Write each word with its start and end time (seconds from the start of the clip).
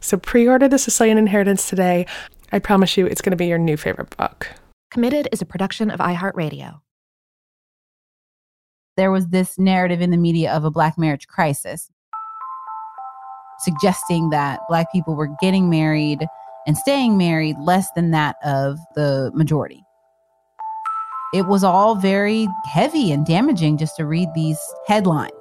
So 0.00 0.16
pre 0.16 0.48
order 0.48 0.68
The 0.68 0.78
Sicilian 0.78 1.18
Inheritance 1.18 1.68
today. 1.68 2.06
I 2.52 2.58
promise 2.58 2.96
you 2.96 3.06
it's 3.06 3.20
going 3.20 3.32
to 3.32 3.36
be 3.36 3.46
your 3.46 3.58
new 3.58 3.76
favorite 3.76 4.16
book. 4.16 4.48
Committed 4.90 5.28
is 5.32 5.42
a 5.42 5.46
production 5.46 5.90
of 5.90 6.00
iHeartRadio. 6.00 6.80
There 8.96 9.10
was 9.10 9.28
this 9.28 9.58
narrative 9.58 10.00
in 10.00 10.10
the 10.10 10.16
media 10.16 10.52
of 10.52 10.64
a 10.64 10.70
Black 10.70 10.98
marriage 10.98 11.28
crisis, 11.28 11.90
suggesting 13.60 14.30
that 14.30 14.60
Black 14.68 14.90
people 14.92 15.14
were 15.14 15.28
getting 15.40 15.68
married 15.68 16.26
and 16.66 16.76
staying 16.76 17.16
married 17.16 17.56
less 17.60 17.90
than 17.92 18.10
that 18.12 18.36
of 18.44 18.78
the 18.94 19.30
majority. 19.34 19.84
It 21.34 21.46
was 21.46 21.62
all 21.62 21.94
very 21.94 22.48
heavy 22.64 23.12
and 23.12 23.26
damaging 23.26 23.76
just 23.76 23.96
to 23.96 24.06
read 24.06 24.28
these 24.34 24.58
headlines. 24.86 25.32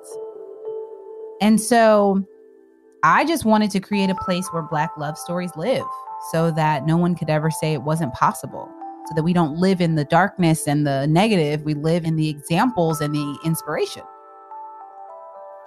And 1.41 1.61
so 1.61 2.23
I 3.03 3.25
just 3.25 3.45
wanted 3.45 3.69
to 3.71 3.79
create 3.79 4.09
a 4.09 4.15
place 4.15 4.47
where 4.51 4.63
Black 4.63 4.91
love 4.97 5.17
stories 5.17 5.51
live 5.55 5.85
so 6.31 6.49
that 6.51 6.85
no 6.85 6.97
one 6.97 7.15
could 7.15 7.29
ever 7.29 7.51
say 7.51 7.73
it 7.73 7.83
wasn't 7.83 8.13
possible. 8.13 8.69
So 9.07 9.13
that 9.15 9.23
we 9.23 9.33
don't 9.33 9.57
live 9.57 9.79
in 9.79 9.95
the 9.95 10.03
darkness 10.03 10.67
and 10.67 10.85
the 10.85 11.07
negative, 11.07 11.63
we 11.63 11.73
live 11.75 12.03
in 12.03 12.15
the 12.15 12.27
examples 12.27 12.99
and 12.99 13.13
the 13.13 13.39
inspiration. 13.45 14.03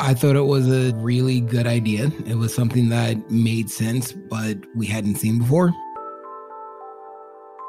I 0.00 0.14
thought 0.14 0.34
it 0.34 0.46
was 0.46 0.68
a 0.68 0.94
really 0.96 1.40
good 1.40 1.66
idea. 1.66 2.10
It 2.26 2.34
was 2.34 2.54
something 2.54 2.88
that 2.88 3.30
made 3.30 3.70
sense, 3.70 4.12
but 4.12 4.58
we 4.74 4.86
hadn't 4.86 5.16
seen 5.16 5.38
before. 5.38 5.72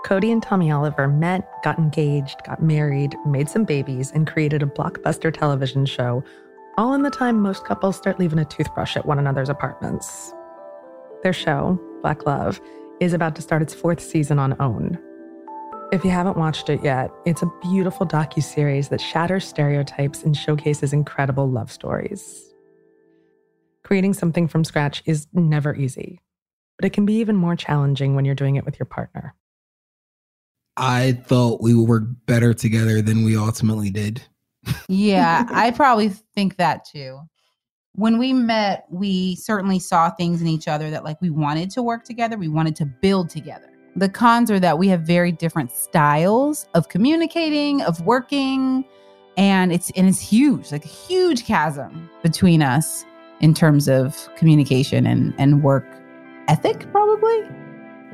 Codie 0.05 0.31
and 0.31 0.41
Tommy 0.41 0.71
Oliver 0.71 1.07
met, 1.07 1.47
got 1.63 1.77
engaged, 1.77 2.41
got 2.45 2.61
married, 2.61 3.15
made 3.25 3.47
some 3.47 3.63
babies, 3.63 4.11
and 4.11 4.25
created 4.25 4.63
a 4.63 4.65
blockbuster 4.65 5.31
television 5.31 5.85
show 5.85 6.23
all 6.77 6.94
in 6.94 7.03
the 7.03 7.09
time 7.09 7.39
most 7.39 7.66
couples 7.66 7.95
start 7.95 8.19
leaving 8.19 8.39
a 8.39 8.45
toothbrush 8.45 8.95
at 8.95 9.05
one 9.05 9.19
another's 9.19 9.50
apartments. 9.50 10.33
Their 11.23 11.33
show, 11.33 11.80
Black 12.02 12.25
Love, 12.25 12.61
is 13.00 13.13
about 13.13 13.36
to 13.36 13.41
start 13.41 13.61
its 13.61 13.73
fourth 13.73 14.00
season 14.00 14.39
on 14.39 14.59
OWN. 14.61 15.00
If 15.91 16.05
you 16.05 16.11
haven't 16.11 16.38
watched 16.38 16.69
it 16.69 16.83
yet, 16.83 17.11
it's 17.25 17.41
a 17.41 17.52
beautiful 17.61 18.08
docu-series 18.08 18.89
that 18.89 19.01
shatters 19.01 19.45
stereotypes 19.45 20.23
and 20.23 20.38
showcases 20.38 20.94
incredible 20.94 21.50
love 21.50 21.72
stories. 21.72 22.53
Creating 23.84 24.13
something 24.13 24.47
from 24.47 24.63
scratch 24.63 25.03
is 25.06 25.28
never 25.34 25.75
easy, 25.75 26.22
but 26.78 26.85
it 26.85 26.94
can 26.94 27.06
be 27.06 27.16
even 27.16 27.35
more 27.35 27.57
challenging 27.57 28.16
when 28.16 28.24
you're 28.24 28.35
doing 28.35 28.56
it 28.56 28.63
with 28.63 28.79
your 28.79 28.85
partner. 28.85 29.35
I 30.78 31.12
thought 31.12 31.62
we 31.62 31.74
would 31.74 31.90
work 31.90 32.03
better 32.25 32.53
together 32.53 33.01
than 33.01 33.25
we 33.25 33.35
ultimately 33.35 33.90
did 33.90 34.24
yeah, 34.88 35.45
I 35.51 35.72
probably 35.72 36.09
think 36.09 36.57
that 36.57 36.85
too. 36.85 37.19
When 37.94 38.17
we 38.17 38.31
met, 38.31 38.85
we 38.89 39.35
certainly 39.35 39.79
saw 39.79 40.09
things 40.11 40.41
in 40.41 40.47
each 40.47 40.67
other 40.67 40.89
that 40.91 41.03
like 41.03 41.22
we 41.22 41.29
wanted 41.29 41.69
to 41.72 41.83
work 41.83 42.03
together, 42.03 42.38
we 42.38 42.47
wanted 42.47 42.75
to 42.77 42.85
build 42.85 43.29
together. 43.29 43.67
The 43.95 44.07
cons 44.07 44.50
are 44.50 44.59
that 44.59 44.77
we 44.77 44.88
have 44.88 45.01
very 45.01 45.33
different 45.33 45.71
styles 45.71 46.67
of 46.73 46.88
communicating, 46.88 47.81
of 47.81 48.00
working, 48.05 48.85
and 49.35 49.73
it's 49.73 49.91
and 49.91 50.07
it's 50.07 50.21
huge, 50.21 50.71
like 50.71 50.85
a 50.85 50.89
huge 50.89 51.45
chasm 51.45 52.09
between 52.23 52.61
us 52.61 53.05
in 53.41 53.53
terms 53.53 53.89
of 53.89 54.29
communication 54.38 55.05
and 55.05 55.33
and 55.38 55.63
work 55.63 55.85
ethic 56.47 56.89
probably. 56.91 57.44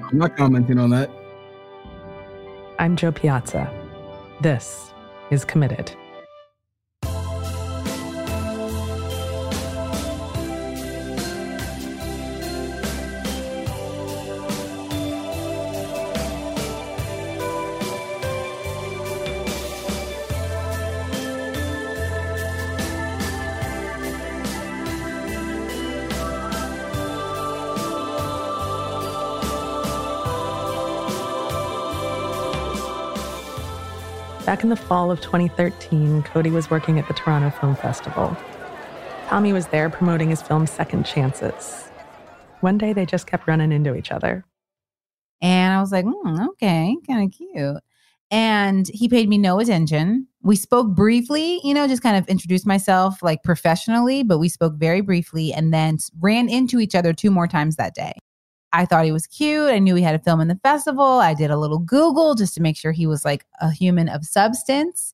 I'm 0.10 0.18
not 0.18 0.36
commenting 0.36 0.80
on 0.80 0.90
that. 0.92 1.12
I'm 2.80 2.96
Jo 2.96 3.12
Piazza. 3.12 3.72
This 4.42 4.94
is 5.32 5.44
Committed. 5.44 5.96
Back 34.48 34.64
in 34.64 34.70
the 34.70 34.78
fall 34.78 35.12
of 35.12 35.20
2013, 35.20 36.24
Codie 36.24 36.54
was 36.54 36.70
working 36.70 36.98
at 37.00 37.08
the 37.10 37.14
Toronto 37.14 37.50
Film 37.50 37.76
Festival. 37.76 38.38
Tommy 39.28 39.52
was 39.52 39.68
there 39.68 39.90
promoting 39.90 40.30
his 40.30 40.42
film 40.42 40.66
Second 40.66 41.06
Chances. 41.06 41.90
One 42.62 42.78
day 42.78 42.94
they 42.94 43.06
just 43.06 43.28
kept 43.28 43.46
running 43.46 43.74
into 43.74 43.94
each 43.94 44.10
other. 44.10 44.46
And 45.42 45.74
I 45.74 45.82
was 45.82 45.92
like, 45.92 46.06
mm, 46.06 46.48
okay, 46.52 46.96
kind 47.06 47.26
of 47.26 47.38
cute. 47.38 47.84
And 48.32 48.88
he 48.94 49.10
paid 49.10 49.28
me 49.28 49.38
no 49.38 49.60
attention. 49.60 50.28
We 50.44 50.56
spoke 50.56 50.96
briefly, 50.96 51.60
you 51.66 51.74
know, 51.74 51.86
just 51.86 52.02
kind 52.02 52.16
of 52.16 52.26
introduced 52.30 52.66
myself 52.66 53.22
like 53.22 53.44
professionally, 53.44 54.24
but 54.24 54.38
we 54.38 54.48
spoke 54.48 54.76
very 54.76 55.02
briefly 55.02 55.52
and 55.52 55.74
then 55.74 55.98
ran 56.22 56.48
into 56.48 56.80
each 56.80 56.96
other 56.96 57.12
two 57.12 57.32
more 57.32 57.48
times 57.48 57.76
that 57.76 57.94
day. 57.94 58.14
I 58.74 58.86
thought 58.86 59.06
he 59.06 59.12
was 59.12 59.28
cute. 59.28 59.70
I 59.70 59.80
knew 59.80 59.96
he 59.96 60.04
had 60.04 60.16
a 60.16 60.20
film 60.20 60.42
in 60.42 60.48
the 60.48 60.60
festival. 60.64 61.06
I 61.06 61.34
did 61.34 61.52
a 61.52 61.58
little 61.58 61.80
Google 61.80 62.36
just 62.36 62.54
to 62.56 62.62
make 62.62 62.78
sure 62.78 62.92
he 62.92 63.08
was 63.08 63.24
like 63.24 63.46
a 63.62 63.72
human 63.72 64.10
of 64.10 64.26
substance. 64.26 65.14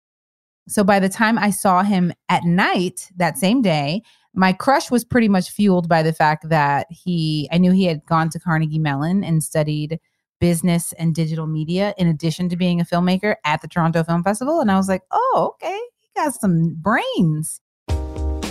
So 0.68 0.84
by 0.84 1.00
the 1.00 1.10
time 1.10 1.38
I 1.38 1.50
saw 1.50 1.84
him 1.84 2.14
at 2.30 2.44
night 2.44 3.10
that 3.18 3.38
same 3.38 3.62
day, 3.62 4.02
my 4.34 4.54
crush 4.54 4.90
was 4.90 5.06
pretty 5.06 5.28
much 5.28 5.52
fueled 5.52 5.88
by 5.88 6.02
the 6.02 6.14
fact 6.14 6.50
that 6.50 6.88
he, 6.90 7.48
I 7.52 7.58
knew 7.58 7.72
he 7.72 7.86
had 7.86 8.06
gone 8.06 8.30
to 8.32 8.40
Carnegie 8.40 8.80
Mellon 8.80 9.24
and 9.24 9.44
studied 9.44 10.00
business 10.40 10.92
and 10.94 11.14
digital 11.14 11.48
media 11.48 11.94
in 11.98 12.08
addition 12.08 12.50
to 12.50 12.58
being 12.58 12.82
a 12.82 12.86
filmmaker 12.86 13.36
at 13.46 13.62
the 13.62 13.68
Toronto 13.68 14.04
Film 14.04 14.24
Festival. 14.24 14.60
And 14.60 14.72
I 14.72 14.78
was 14.78 14.90
like, 14.90 15.04
oh, 15.12 15.52
okay, 15.54 15.80
he 16.00 16.10
got 16.16 16.34
some 16.34 16.76
brains. 16.76 17.62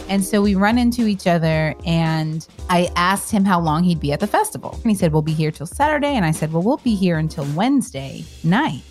And 0.09 0.25
so 0.25 0.43
we 0.43 0.55
run 0.55 0.79
into 0.79 1.07
each 1.07 1.27
other, 1.27 1.75
and 1.87 2.47
I 2.69 2.91
asked 2.97 3.31
him 3.31 3.45
how 3.45 3.61
long 3.61 3.83
he'd 3.83 4.01
be 4.01 4.13
at 4.13 4.21
the 4.21 4.27
festival. 4.27 4.79
And 4.83 4.91
he 4.91 4.95
said, 4.95 5.13
We'll 5.13 5.23
be 5.23 5.33
here 5.33 5.51
till 5.51 5.67
Saturday. 5.67 6.15
And 6.17 6.25
I 6.25 6.31
said, 6.31 6.53
Well, 6.53 6.63
we'll 6.63 6.79
be 6.79 6.95
here 6.95 7.19
until 7.19 7.47
Wednesday 7.55 8.25
night, 8.45 8.83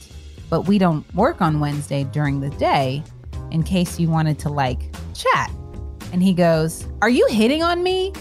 but 0.50 0.68
we 0.68 0.78
don't 0.78 1.06
work 1.13 1.42
on 1.42 1.60
Wednesday 1.60 2.04
during 2.06 2.40
the 2.40 2.50
day 2.52 3.04
in 3.52 3.63
case 3.63 4.00
you 4.00 4.10
wanted 4.10 4.40
to 4.40 4.50
like 4.50 4.80
chat. 5.13 5.52
And 6.12 6.24
he 6.24 6.34
goes, 6.34 6.88
Are 7.02 7.10
you 7.10 7.28
hitting 7.30 7.64
on 7.64 7.84
me? 7.84 8.14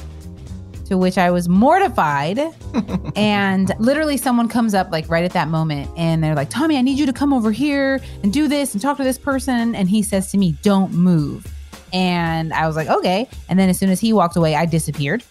To 0.87 0.99
which 0.99 1.19
I 1.19 1.31
was 1.31 1.49
mortified. 1.49 2.41
and 3.17 3.73
literally, 3.79 4.17
someone 4.17 4.49
comes 4.49 4.75
up 4.75 4.91
like 4.91 5.09
right 5.09 5.25
at 5.25 5.33
that 5.33 5.49
moment 5.49 5.89
and 5.97 6.23
they're 6.23 6.35
like, 6.35 6.51
Tommy, 6.51 6.77
I 6.77 6.83
need 6.83 6.99
you 6.99 7.07
to 7.07 7.13
come 7.13 7.33
over 7.33 7.53
here 7.53 8.01
and 8.23 8.33
do 8.33 8.49
this 8.49 8.75
and 8.75 8.83
talk 8.83 8.97
to 8.97 9.05
this 9.05 9.19
person. 9.19 9.75
And 9.75 9.89
he 9.89 10.03
says 10.03 10.31
to 10.33 10.39
me, 10.39 10.57
Don't 10.63 10.93
move. 10.93 11.47
And 11.93 12.53
I 12.53 12.67
was 12.67 12.77
like, 12.77 12.89
okay. 12.89 13.29
And 13.49 13.59
then 13.59 13.69
as 13.69 13.79
soon 13.79 13.91
as 13.91 14.01
he 14.01 14.13
walked 14.13 14.37
away, 14.37 14.55
I 14.55 14.67
disappeared. 14.67 15.25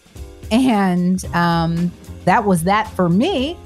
And 0.51 1.23
um, 1.35 1.91
that 2.25 2.45
was 2.45 2.63
that 2.63 2.89
for 2.91 3.09
me. 3.09 3.57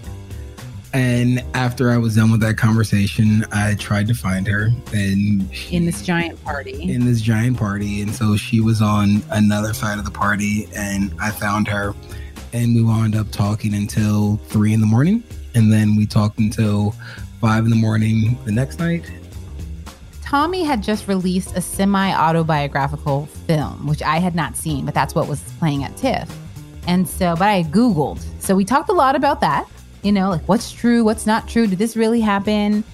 and 0.92 1.44
after 1.54 1.90
I 1.90 1.98
was 1.98 2.16
done 2.16 2.30
with 2.30 2.40
that 2.40 2.56
conversation, 2.56 3.44
I 3.52 3.74
tried 3.74 4.08
to 4.08 4.14
find 4.14 4.46
her 4.46 4.68
and 4.92 5.50
in 5.70 5.86
this 5.86 6.02
giant 6.02 6.42
party. 6.44 6.90
In 6.90 7.04
this 7.04 7.20
giant 7.20 7.58
party. 7.58 8.02
And 8.02 8.14
so 8.14 8.36
she 8.36 8.60
was 8.60 8.80
on 8.80 9.22
another 9.30 9.74
side 9.74 9.98
of 9.98 10.04
the 10.04 10.10
party 10.10 10.68
and 10.74 11.14
I 11.20 11.30
found 11.30 11.68
her 11.68 11.94
and 12.52 12.74
we 12.74 12.82
wound 12.82 13.14
up 13.14 13.30
talking 13.30 13.74
until 13.74 14.38
three 14.46 14.72
in 14.72 14.80
the 14.80 14.86
morning. 14.86 15.22
And 15.54 15.72
then 15.72 15.96
we 15.96 16.06
talked 16.06 16.38
until 16.38 16.94
five 17.40 17.64
in 17.64 17.70
the 17.70 17.76
morning 17.76 18.38
the 18.44 18.52
next 18.52 18.78
night. 18.78 19.10
Tommy 20.28 20.62
had 20.62 20.82
just 20.82 21.08
released 21.08 21.56
a 21.56 21.60
semi 21.62 22.12
autobiographical 22.12 23.24
film, 23.46 23.86
which 23.86 24.02
I 24.02 24.18
had 24.18 24.34
not 24.34 24.58
seen, 24.58 24.84
but 24.84 24.92
that's 24.92 25.14
what 25.14 25.26
was 25.26 25.40
playing 25.58 25.84
at 25.84 25.96
TIFF. 25.96 26.30
And 26.86 27.08
so, 27.08 27.34
but 27.34 27.48
I 27.48 27.62
Googled. 27.62 28.22
So 28.38 28.54
we 28.54 28.66
talked 28.66 28.90
a 28.90 28.92
lot 28.92 29.16
about 29.16 29.40
that, 29.40 29.66
you 30.02 30.12
know, 30.12 30.28
like 30.28 30.46
what's 30.46 30.70
true, 30.70 31.02
what's 31.02 31.24
not 31.24 31.48
true. 31.48 31.66
Did 31.66 31.78
this 31.78 31.96
really 31.96 32.20
happen? 32.20 32.84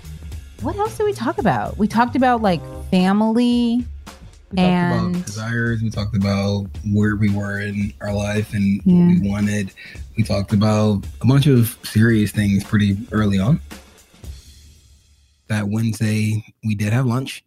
What 0.63 0.77
else 0.77 0.97
did 0.97 1.03
we 1.07 1.13
talk 1.13 1.39
about? 1.39 1.77
We 1.77 1.89
talked 1.89 2.15
about 2.15 2.41
like 2.41 2.61
family 2.93 3.85
We 4.53 4.59
and 4.59 5.15
talked 5.15 5.17
about 5.17 5.27
desires. 5.27 5.83
We 5.83 5.91
talked 5.91 6.15
about 6.17 6.69
where 6.93 7.17
we 7.17 7.31
were 7.31 7.59
in 7.59 7.93
our 8.01 8.15
life 8.15 8.55
and 8.55 8.81
Yeah. 8.85 9.09
what 9.09 9.21
we 9.23 9.29
wanted. 9.29 9.73
We 10.17 10.23
talked 10.23 10.53
about 10.53 11.05
a 11.21 11.27
bunch 11.27 11.49
of 11.49 11.77
serious 11.83 12.31
things 12.31 12.63
pretty 12.63 12.97
early 13.11 13.41
on. 13.41 13.59
That 15.49 15.69
Wednesday, 15.69 16.45
we 16.65 16.75
did 16.75 16.93
have 16.93 17.07
lunch. 17.07 17.45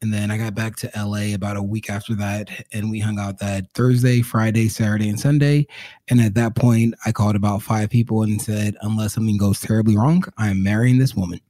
And 0.00 0.14
then 0.14 0.30
I 0.30 0.38
got 0.38 0.54
back 0.54 0.76
to 0.76 0.90
LA 0.96 1.34
about 1.34 1.56
a 1.56 1.62
week 1.62 1.90
after 1.90 2.14
that. 2.14 2.50
And 2.72 2.88
we 2.88 3.00
hung 3.00 3.18
out 3.18 3.38
that 3.40 3.72
Thursday, 3.74 4.22
Friday, 4.22 4.68
Saturday, 4.68 5.08
and 5.08 5.18
Sunday. 5.18 5.66
And 6.08 6.20
at 6.20 6.34
that 6.34 6.54
point, 6.54 6.94
I 7.04 7.10
called 7.10 7.34
about 7.34 7.62
five 7.62 7.90
people 7.90 8.22
and 8.22 8.40
said, 8.40 8.76
unless 8.82 9.14
something 9.14 9.36
goes 9.36 9.60
terribly 9.60 9.96
wrong, 9.96 10.22
I 10.36 10.50
am 10.50 10.62
marrying 10.62 10.98
this 10.98 11.16
woman. 11.16 11.40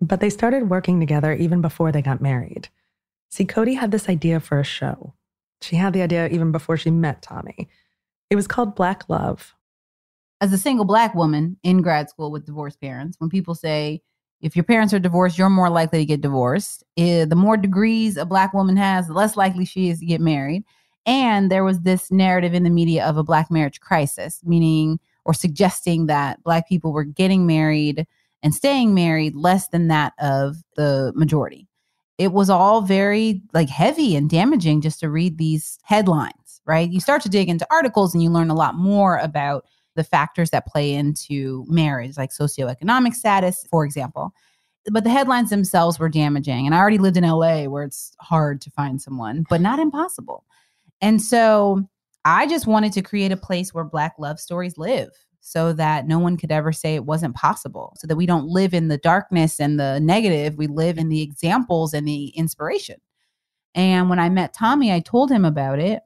But 0.00 0.20
they 0.20 0.30
started 0.30 0.70
working 0.70 0.98
together 0.98 1.34
even 1.34 1.60
before 1.60 1.92
they 1.92 2.00
got 2.00 2.22
married. 2.22 2.70
See, 3.30 3.44
Codie 3.44 3.76
had 3.78 3.90
this 3.90 4.08
idea 4.08 4.40
for 4.40 4.58
a 4.58 4.64
show. 4.64 5.12
She 5.60 5.76
had 5.76 5.92
the 5.92 6.00
idea 6.00 6.26
even 6.28 6.52
before 6.52 6.78
she 6.78 6.90
met 6.90 7.20
Tommy. 7.20 7.68
It 8.30 8.36
was 8.36 8.46
called 8.46 8.74
Black 8.74 9.10
Love. 9.10 9.54
as 10.40 10.52
a 10.54 10.58
single 10.58 10.86
black 10.86 11.14
woman 11.14 11.58
in 11.62 11.82
grad 11.82 12.08
school 12.08 12.30
with 12.30 12.46
divorced 12.46 12.80
parents, 12.80 13.16
when 13.20 13.28
people 13.28 13.54
say, 13.54 14.00
if 14.40 14.56
your 14.56 14.64
parents 14.64 14.94
are 14.94 14.98
divorced, 14.98 15.36
you're 15.36 15.50
more 15.50 15.70
likely 15.70 15.98
to 15.98 16.04
get 16.06 16.20
divorced. 16.20 16.82
The 16.96 17.32
more 17.36 17.56
degrees 17.56 18.16
a 18.16 18.24
black 18.24 18.54
woman 18.54 18.76
has, 18.76 19.06
the 19.06 19.12
less 19.12 19.36
likely 19.36 19.64
she 19.64 19.90
is 19.90 20.00
to 20.00 20.06
get 20.06 20.20
married. 20.20 20.64
And 21.06 21.50
there 21.50 21.64
was 21.64 21.80
this 21.80 22.10
narrative 22.10 22.54
in 22.54 22.62
the 22.62 22.70
media 22.70 23.06
of 23.06 23.16
a 23.16 23.22
black 23.24 23.50
marriage 23.50 23.80
crisis, 23.80 24.40
meaning 24.44 25.00
or 25.24 25.34
suggesting 25.34 26.06
that 26.06 26.42
black 26.42 26.68
people 26.68 26.92
were 26.92 27.04
getting 27.04 27.46
married 27.46 28.06
and 28.42 28.54
staying 28.54 28.94
married 28.94 29.34
less 29.34 29.68
than 29.68 29.88
that 29.88 30.14
of 30.18 30.56
the 30.76 31.12
majority. 31.14 31.66
It 32.16 32.32
was 32.32 32.50
all 32.50 32.82
very 32.82 33.42
like 33.52 33.68
heavy 33.68 34.16
and 34.16 34.28
damaging 34.28 34.80
just 34.80 35.00
to 35.00 35.10
read 35.10 35.38
these 35.38 35.78
headlines, 35.82 36.60
right? 36.66 36.90
You 36.90 37.00
start 37.00 37.22
to 37.22 37.28
dig 37.30 37.48
into 37.48 37.66
articles 37.70 38.14
and 38.14 38.22
you 38.22 38.30
learn 38.30 38.50
a 38.50 38.54
lot 38.54 38.74
more 38.74 39.16
about 39.18 39.64
the 39.96 40.04
factors 40.04 40.50
that 40.50 40.66
play 40.66 40.94
into 40.94 41.64
marriage, 41.68 42.16
like 42.16 42.30
socioeconomic 42.30 43.14
status, 43.14 43.66
for 43.70 43.84
example. 43.84 44.32
But 44.90 45.04
the 45.04 45.10
headlines 45.10 45.50
themselves 45.50 45.98
were 45.98 46.08
damaging. 46.08 46.66
And 46.66 46.74
I 46.74 46.78
already 46.78 46.98
lived 46.98 47.16
in 47.16 47.24
LA 47.24 47.64
where 47.64 47.84
it's 47.84 48.12
hard 48.20 48.60
to 48.62 48.70
find 48.70 49.00
someone, 49.00 49.44
but 49.48 49.60
not 49.60 49.78
impossible. 49.78 50.44
And 51.00 51.20
so 51.20 51.84
I 52.24 52.46
just 52.46 52.66
wanted 52.66 52.92
to 52.94 53.02
create 53.02 53.32
a 53.32 53.36
place 53.36 53.74
where 53.74 53.84
Black 53.84 54.14
love 54.18 54.38
stories 54.38 54.78
live 54.78 55.10
so 55.40 55.72
that 55.72 56.06
no 56.06 56.18
one 56.18 56.36
could 56.36 56.52
ever 56.52 56.72
say 56.72 56.94
it 56.94 57.06
wasn't 57.06 57.34
possible, 57.34 57.94
so 57.96 58.06
that 58.06 58.16
we 58.16 58.26
don't 58.26 58.46
live 58.46 58.74
in 58.74 58.88
the 58.88 58.98
darkness 58.98 59.58
and 59.58 59.80
the 59.80 59.98
negative. 60.00 60.56
We 60.56 60.66
live 60.66 60.98
in 60.98 61.08
the 61.08 61.22
examples 61.22 61.94
and 61.94 62.06
the 62.06 62.26
inspiration. 62.28 63.00
And 63.74 64.10
when 64.10 64.18
I 64.18 64.28
met 64.28 64.52
Tommy, 64.52 64.92
I 64.92 65.00
told 65.00 65.30
him 65.30 65.44
about 65.44 65.78
it. 65.78 66.02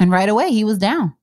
And 0.00 0.10
right 0.10 0.28
away, 0.28 0.50
he 0.50 0.64
was 0.64 0.78
down. 0.78 1.14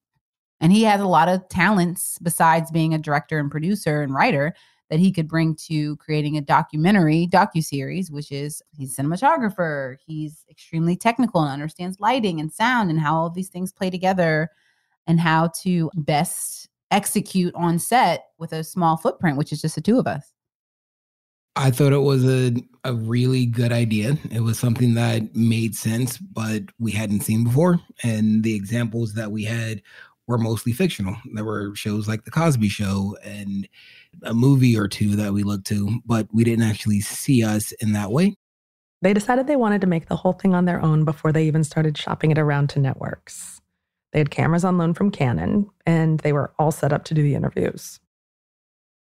And 0.61 0.71
he 0.71 0.83
has 0.83 1.01
a 1.01 1.07
lot 1.07 1.27
of 1.27 1.47
talents 1.49 2.17
besides 2.21 2.71
being 2.71 2.93
a 2.93 2.97
director 2.97 3.39
and 3.39 3.51
producer 3.51 4.01
and 4.01 4.13
writer 4.13 4.55
that 4.89 4.99
he 4.99 5.11
could 5.11 5.27
bring 5.27 5.55
to 5.55 5.95
creating 5.97 6.37
a 6.37 6.41
documentary 6.41 7.27
docu-series 7.31 8.11
which 8.11 8.31
is 8.31 8.61
he's 8.71 8.97
a 8.97 9.01
cinematographer 9.01 9.97
he's 10.05 10.45
extremely 10.49 10.95
technical 10.95 11.41
and 11.41 11.51
understands 11.51 11.99
lighting 11.99 12.39
and 12.39 12.53
sound 12.53 12.89
and 12.89 12.99
how 12.99 13.15
all 13.15 13.29
these 13.29 13.49
things 13.49 13.71
play 13.71 13.89
together 13.89 14.49
and 15.07 15.19
how 15.19 15.47
to 15.47 15.89
best 15.95 16.69
execute 16.91 17.53
on 17.55 17.79
set 17.79 18.27
with 18.37 18.53
a 18.53 18.63
small 18.63 18.95
footprint 18.97 19.37
which 19.37 19.51
is 19.51 19.61
just 19.61 19.75
the 19.75 19.81
two 19.81 19.97
of 19.97 20.07
us 20.07 20.33
I 21.57 21.71
thought 21.71 21.93
it 21.93 21.99
was 21.99 22.25
a, 22.25 22.53
a 22.83 22.93
really 22.93 23.45
good 23.45 23.71
idea. 23.71 24.17
It 24.29 24.41
was 24.41 24.59
something 24.59 24.93
that 24.95 25.33
made 25.37 25.73
sense, 25.73 26.17
but 26.17 26.63
we 26.79 26.91
hadn't 26.91 27.21
seen 27.21 27.45
before. 27.45 27.79
And 28.03 28.43
the 28.43 28.53
examples 28.53 29.13
that 29.13 29.31
we 29.31 29.45
had 29.45 29.81
were 30.27 30.37
mostly 30.37 30.73
fictional. 30.73 31.15
There 31.33 31.45
were 31.45 31.75
shows 31.75 32.07
like 32.07 32.25
The 32.25 32.31
Cosby 32.31 32.69
Show 32.69 33.17
and 33.23 33.67
a 34.23 34.33
movie 34.33 34.77
or 34.77 34.87
two 34.87 35.15
that 35.15 35.33
we 35.33 35.43
looked 35.43 35.67
to, 35.67 35.99
but 36.05 36.27
we 36.33 36.43
didn't 36.43 36.65
actually 36.65 37.01
see 37.01 37.43
us 37.43 37.71
in 37.73 37.93
that 37.93 38.11
way. 38.11 38.35
They 39.01 39.13
decided 39.13 39.45
they 39.45 39.55
wanted 39.55 39.81
to 39.81 39.87
make 39.87 40.07
the 40.07 40.15
whole 40.15 40.33
thing 40.33 40.55
on 40.55 40.65
their 40.65 40.81
own 40.81 41.05
before 41.05 41.31
they 41.31 41.45
even 41.45 41.63
started 41.63 41.97
shopping 41.97 42.31
it 42.31 42.39
around 42.39 42.69
to 42.71 42.79
networks. 42.79 43.61
They 44.13 44.19
had 44.19 44.31
cameras 44.31 44.63
on 44.63 44.77
loan 44.77 44.93
from 44.93 45.11
Canon, 45.11 45.69
and 45.85 46.19
they 46.21 46.33
were 46.33 46.53
all 46.57 46.71
set 46.71 46.93
up 46.93 47.03
to 47.05 47.13
do 47.13 47.21
the 47.21 47.35
interviews. 47.35 47.99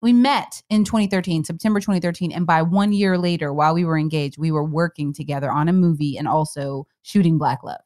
we 0.02 0.14
met 0.14 0.62
in 0.70 0.84
2013 0.84 1.46
september 1.46 1.80
2013 1.80 2.32
and 2.32 2.46
by 2.46 2.62
one 2.62 2.92
year 2.92 3.18
later 3.18 3.54
while 3.54 3.74
we 3.74 3.86
were 3.86 3.98
engaged 3.98 4.38
we 4.38 4.52
were 4.52 4.64
working 4.64 5.14
together 5.14 5.50
on 5.50 5.70
a 5.70 5.74
movie 5.74 6.18
and 6.18 6.28
also 6.28 6.86
shooting 7.04 7.38
black 7.38 7.64
love 7.64 7.80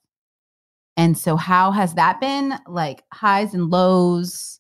and 0.98 1.18
so 1.18 1.36
how 1.38 1.72
has 1.72 1.94
that 1.94 2.20
been 2.20 2.54
like 2.68 3.04
highs 3.14 3.54
and 3.54 3.70
lows 3.70 4.60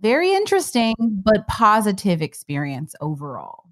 very 0.00 0.32
interesting 0.32 0.94
but 1.00 1.46
positive 1.48 2.22
experience 2.22 2.94
overall 3.00 3.64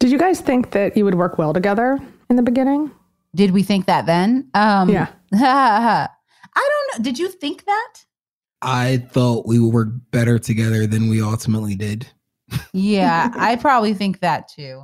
Did 0.00 0.10
you 0.10 0.18
guys 0.18 0.40
think 0.40 0.72
that 0.72 0.96
you 0.96 1.04
would 1.04 1.14
work 1.14 1.38
well 1.38 1.52
together 1.52 1.98
in 2.30 2.36
the 2.36 2.42
beginning? 2.42 2.90
did 3.34 3.50
we 3.52 3.62
think 3.62 3.86
that 3.86 4.06
then 4.06 4.48
um 4.54 4.88
Yeah. 4.88 5.08
i 5.32 6.08
don't 6.54 6.98
know 6.98 7.04
did 7.04 7.18
you 7.18 7.28
think 7.28 7.64
that 7.64 7.92
I 8.66 8.96
thought 9.10 9.46
we 9.46 9.58
would 9.58 9.74
work 9.74 9.88
better 10.10 10.38
together 10.38 10.86
than 10.86 11.10
we 11.10 11.20
ultimately 11.20 11.74
did. 11.74 12.06
yeah, 12.72 13.30
I 13.36 13.56
probably 13.56 13.92
think 13.92 14.20
that 14.20 14.48
too. 14.48 14.82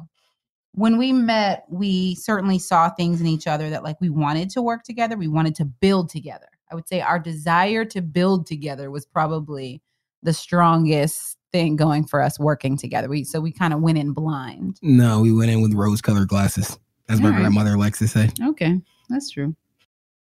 When 0.72 0.98
we 0.98 1.12
met, 1.12 1.64
we 1.68 2.14
certainly 2.14 2.58
saw 2.58 2.90
things 2.90 3.20
in 3.20 3.26
each 3.26 3.46
other 3.46 3.70
that 3.70 3.82
like 3.82 4.00
we 4.00 4.10
wanted 4.10 4.50
to 4.50 4.62
work 4.62 4.84
together, 4.84 5.16
we 5.16 5.28
wanted 5.28 5.54
to 5.56 5.64
build 5.64 6.08
together. 6.10 6.46
I 6.70 6.74
would 6.74 6.88
say 6.88 7.00
our 7.00 7.18
desire 7.18 7.84
to 7.86 8.00
build 8.00 8.46
together 8.46 8.90
was 8.90 9.04
probably 9.04 9.82
the 10.22 10.32
strongest 10.32 11.38
thing 11.52 11.76
going 11.76 12.06
for 12.06 12.22
us 12.22 12.38
working 12.38 12.76
together. 12.76 13.08
We 13.08 13.24
so 13.24 13.40
we 13.40 13.52
kind 13.52 13.74
of 13.74 13.80
went 13.80 13.98
in 13.98 14.12
blind. 14.12 14.78
No, 14.82 15.20
we 15.20 15.32
went 15.32 15.50
in 15.50 15.62
with 15.62 15.74
rose 15.74 16.00
colored 16.00 16.28
glasses, 16.28 16.78
as 17.08 17.20
my 17.20 17.26
All 17.26 17.32
right. 17.32 17.40
grandmother 17.40 17.76
likes 17.76 17.98
to 17.98 18.08
say. 18.08 18.30
Okay, 18.40 18.80
that's 19.08 19.30
true. 19.30 19.56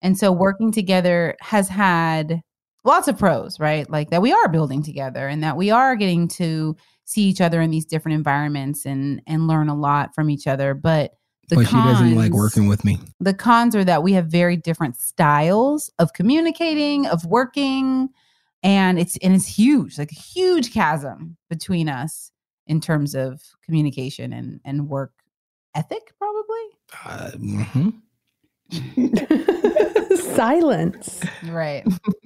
And 0.02 0.18
so 0.18 0.32
working 0.32 0.72
together 0.72 1.38
has 1.40 1.70
had 1.70 2.42
lots 2.84 3.08
of 3.08 3.18
pros, 3.18 3.60
right? 3.60 3.90
Like 3.90 4.10
that 4.10 4.22
we 4.22 4.34
are 4.34 4.50
building 4.50 4.84
together 4.84 5.28
and 5.28 5.42
that 5.44 5.56
we 5.56 5.72
are 5.72 5.96
getting 5.96 6.28
to 6.30 6.76
see 7.06 7.24
each 7.24 7.42
other 7.42 7.62
in 7.62 7.72
these 7.72 7.86
different 7.86 8.16
environments 8.16 8.86
and 8.86 9.22
and 9.28 9.48
learn 9.48 9.70
a 9.70 9.76
lot 9.76 10.14
from 10.16 10.30
each 10.30 10.48
other. 10.48 10.74
But 10.74 11.14
the 11.50 11.58
but 11.58 11.68
she 11.68 11.76
doesn't 11.76 12.16
like 12.16 12.32
working 12.32 12.68
with 12.68 12.86
me. 12.86 13.00
The 13.20 13.34
cons 13.34 13.76
are 13.76 13.84
that 13.84 14.04
we 14.04 14.14
have 14.14 14.28
very 14.28 14.56
different 14.56 14.96
styles 14.96 15.92
of 16.00 16.14
communicating, 16.14 17.06
of 17.08 17.26
working, 17.26 18.10
and 18.64 18.98
it's 18.98 19.18
and 19.18 19.36
it's 19.36 19.48
huge, 19.48 19.98
like 19.98 20.12
a 20.12 20.16
huge 20.16 20.74
chasm 20.74 21.38
between 21.50 21.90
us 21.90 22.32
in 22.68 22.80
terms 22.80 23.14
of 23.14 23.42
communication 23.64 24.32
and 24.34 24.62
and 24.64 24.88
work 24.88 25.12
ethic, 25.76 26.14
probably. 26.18 26.64
Uh, 27.06 27.32
mhm. 27.38 27.94
Silence. 30.36 31.22
Right. 31.44 31.84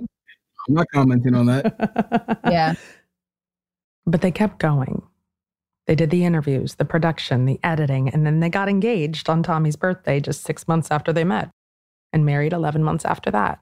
I'm 0.70 0.76
not 0.76 0.88
commenting 0.94 1.34
on 1.36 1.46
that. 1.48 2.40
Yeah. 2.52 2.76
But 4.08 4.22
they 4.22 4.32
kept 4.32 4.60
going. 4.60 5.04
They 5.86 5.96
did 5.96 6.10
the 6.10 6.26
interviews, 6.26 6.76
the 6.76 6.86
production, 6.86 7.46
the 7.46 7.60
editing, 7.64 8.10
and 8.10 8.26
then 8.26 8.40
they 8.40 8.50
got 8.50 8.68
engaged 8.70 9.30
on 9.30 9.44
Tommy's 9.44 9.76
birthday 9.76 10.20
just 10.20 10.44
six 10.44 10.68
months 10.68 10.90
after 10.92 11.14
they 11.14 11.24
met 11.24 11.50
and 12.12 12.26
married 12.26 12.54
11 12.54 12.84
months 12.84 13.06
after 13.06 13.32
that. 13.32 13.60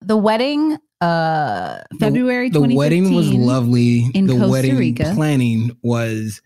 The 0.00 0.16
wedding, 0.16 0.78
uh, 1.00 1.80
February 1.98 2.48
The 2.50 2.60
wedding 2.60 3.14
was 3.14 3.32
lovely. 3.32 4.06
in 4.14 4.26
the 4.26 4.34
Costa 4.34 4.48
wedding 4.50 4.76
Rica. 4.76 5.12
planning 5.14 5.76
was 5.82 6.40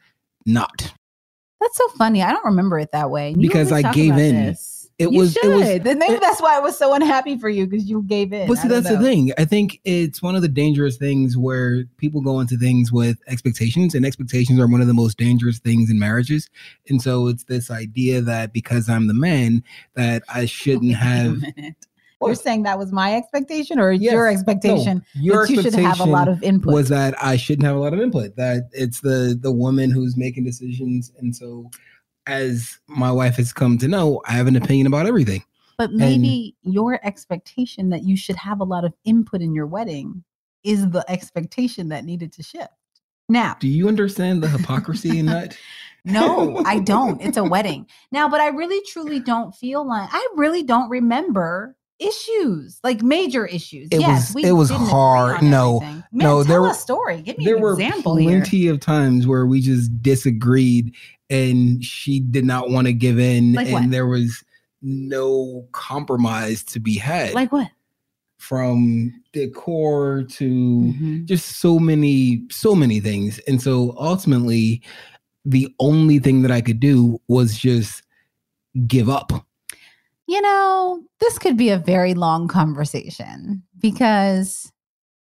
not. 0.46 0.92
That's 1.60 1.76
so 1.76 1.88
funny. 1.96 2.22
I 2.22 2.32
don't 2.32 2.44
remember 2.46 2.78
it 2.78 2.92
that 2.92 3.10
way. 3.10 3.30
You 3.30 3.36
Because 3.36 3.70
always 3.70 3.84
I 3.84 3.92
gave 3.92 4.16
in. 4.18 4.34
this. 4.46 4.73
It 4.98 5.10
You 5.10 5.18
was- 5.18 5.36
it 5.36 5.48
was- 5.48 5.64
maybe 5.98 6.14
it- 6.14 6.20
that's 6.20 6.40
why 6.40 6.56
I 6.56 6.60
was 6.60 6.78
so 6.78 6.94
unhappy 6.94 7.36
for 7.36 7.48
you 7.48 7.66
because 7.66 7.86
you 7.90 8.02
gave 8.02 8.32
in. 8.32 8.46
But 8.46 8.58
see, 8.58 8.68
that's 8.68 8.88
the 8.88 8.98
thing. 9.00 9.32
I 9.36 9.44
think 9.44 9.80
it's 9.84 10.22
one 10.22 10.36
of 10.36 10.42
the 10.42 10.48
dangerous 10.48 10.96
things 10.96 11.36
where 11.36 11.84
people 11.96 12.20
go 12.20 12.38
into 12.38 12.56
things 12.56 12.92
with 12.92 13.18
expectations, 13.26 13.96
and 13.96 14.06
expectations 14.06 14.60
are 14.60 14.68
one 14.68 14.80
of 14.80 14.86
the 14.86 14.94
most 14.94 15.18
dangerous 15.18 15.58
things 15.58 15.90
in 15.90 15.98
marriages. 15.98 16.48
And 16.88 17.02
so 17.02 17.26
it's 17.26 17.42
this 17.44 17.72
idea 17.72 18.20
that 18.20 18.52
because 18.52 18.88
I'm 18.88 19.08
the 19.08 19.14
man, 19.14 19.64
that 19.96 20.22
I 20.32 20.44
shouldn't 20.46 20.94
have. 20.94 21.42
You're 22.22 22.34
saying 22.36 22.62
that 22.62 22.78
was 22.78 22.90
my 22.92 23.16
expectation 23.16 23.78
or 23.80 23.92
Yes. 23.92 24.12
your 24.12 24.26
No, 24.26 24.32
expectation 24.32 25.02
your 25.14 25.46
that 25.46 25.52
you 25.52 25.60
should 25.62 25.74
have 25.74 26.00
a 26.00 26.04
lot 26.04 26.28
of 26.28 26.42
input? 26.42 26.72
was 26.72 26.88
that 26.88 27.14
I 27.22 27.36
shouldn't 27.36 27.66
have 27.66 27.76
a 27.76 27.80
lot 27.80 27.92
of 27.92 28.00
input. 28.00 28.36
That 28.36 28.70
it's 28.72 29.00
the 29.00 29.36
the 29.38 29.52
woman 29.52 29.90
who's 29.90 30.16
making 30.16 30.44
decisions, 30.44 31.12
and 31.18 31.34
so 31.36 31.68
as 32.26 32.78
my 32.88 33.10
wife 33.12 33.36
has 33.36 33.52
come 33.52 33.78
to 33.78 33.88
know, 33.88 34.20
I 34.26 34.32
have 34.32 34.46
an 34.46 34.56
opinion 34.56 34.86
about 34.86 35.06
everything. 35.06 35.44
But 35.76 35.92
maybe 35.92 36.54
your 36.62 37.04
expectation 37.04 37.90
that 37.90 38.04
you 38.04 38.16
should 38.16 38.36
have 38.36 38.60
a 38.60 38.64
lot 38.64 38.84
of 38.84 38.94
input 39.04 39.42
in 39.42 39.54
your 39.54 39.66
wedding 39.66 40.22
is 40.62 40.88
the 40.90 41.04
expectation 41.10 41.88
that 41.88 42.04
needed 42.04 42.32
to 42.34 42.42
shift. 42.42 42.68
Now, 43.28 43.56
Do 43.58 43.68
you 43.68 43.88
understand 43.88 44.42
the 44.42 44.48
hypocrisy 44.48 45.18
in 45.18 45.26
that? 45.26 45.56
no, 46.04 46.62
I 46.64 46.78
don't. 46.78 47.20
It's 47.20 47.36
a 47.36 47.44
wedding. 47.56 47.86
Now, 48.12 48.28
but 48.28 48.40
I 48.40 48.48
really 48.48 48.80
truly 48.86 49.18
don't 49.18 49.54
feel 49.54 49.86
like 49.86 50.08
I 50.12 50.28
really 50.36 50.62
don't 50.62 50.88
remember 50.90 51.74
issues, 51.98 52.78
like 52.84 53.02
major 53.02 53.46
issues. 53.46 53.88
It 53.90 54.00
yes, 54.00 54.34
was- 54.34 54.44
it 54.44 54.52
was 54.52 54.70
hard. 54.70 55.42
No. 55.42 55.80
Man, 55.80 56.04
no, 56.12 56.24
tell 56.24 56.44
there 56.44 56.70
a 56.70 56.74
story. 56.74 57.22
Give 57.22 57.38
me 57.38 57.44
there 57.46 57.56
an 57.56 57.62
were 57.62 57.72
example 57.72 58.16
here. 58.16 58.40
plenty 58.40 58.68
of 58.68 58.80
times 58.80 59.26
where 59.26 59.46
we 59.46 59.60
just 59.60 60.02
disagreed 60.02 60.94
and 61.30 61.82
she 61.84 62.20
did 62.20 62.44
not 62.44 62.70
want 62.70 62.86
to 62.86 62.92
give 62.92 63.18
in 63.18 63.54
Like 63.54 63.66
and 63.66 63.74
what? 63.74 63.90
there 63.90 64.06
was 64.06 64.42
no 64.82 65.66
compromise 65.72 66.62
to 66.64 66.80
be 66.80 66.96
had 66.96 67.32
Like 67.34 67.50
what? 67.52 67.70
from 68.38 69.12
decor 69.32 70.24
to 70.28 70.44
Mhm. 70.44 71.24
just 71.24 71.58
so 71.60 71.78
many 71.78 72.42
so 72.50 72.74
many 72.74 73.00
things 73.00 73.38
and 73.48 73.62
so 73.62 73.94
ultimately 73.98 74.82
the 75.46 75.72
only 75.78 76.18
thing 76.18 76.42
that 76.42 76.50
i 76.50 76.60
could 76.60 76.78
do 76.80 77.18
was 77.28 77.56
just 77.56 78.02
give 78.86 79.08
up 79.08 79.32
You 80.26 80.40
know, 80.40 81.02
this 81.20 81.38
could 81.38 81.56
be 81.56 81.68
a 81.70 81.78
very 81.78 82.14
long 82.14 82.48
conversation 82.48 83.62
because 83.78 84.72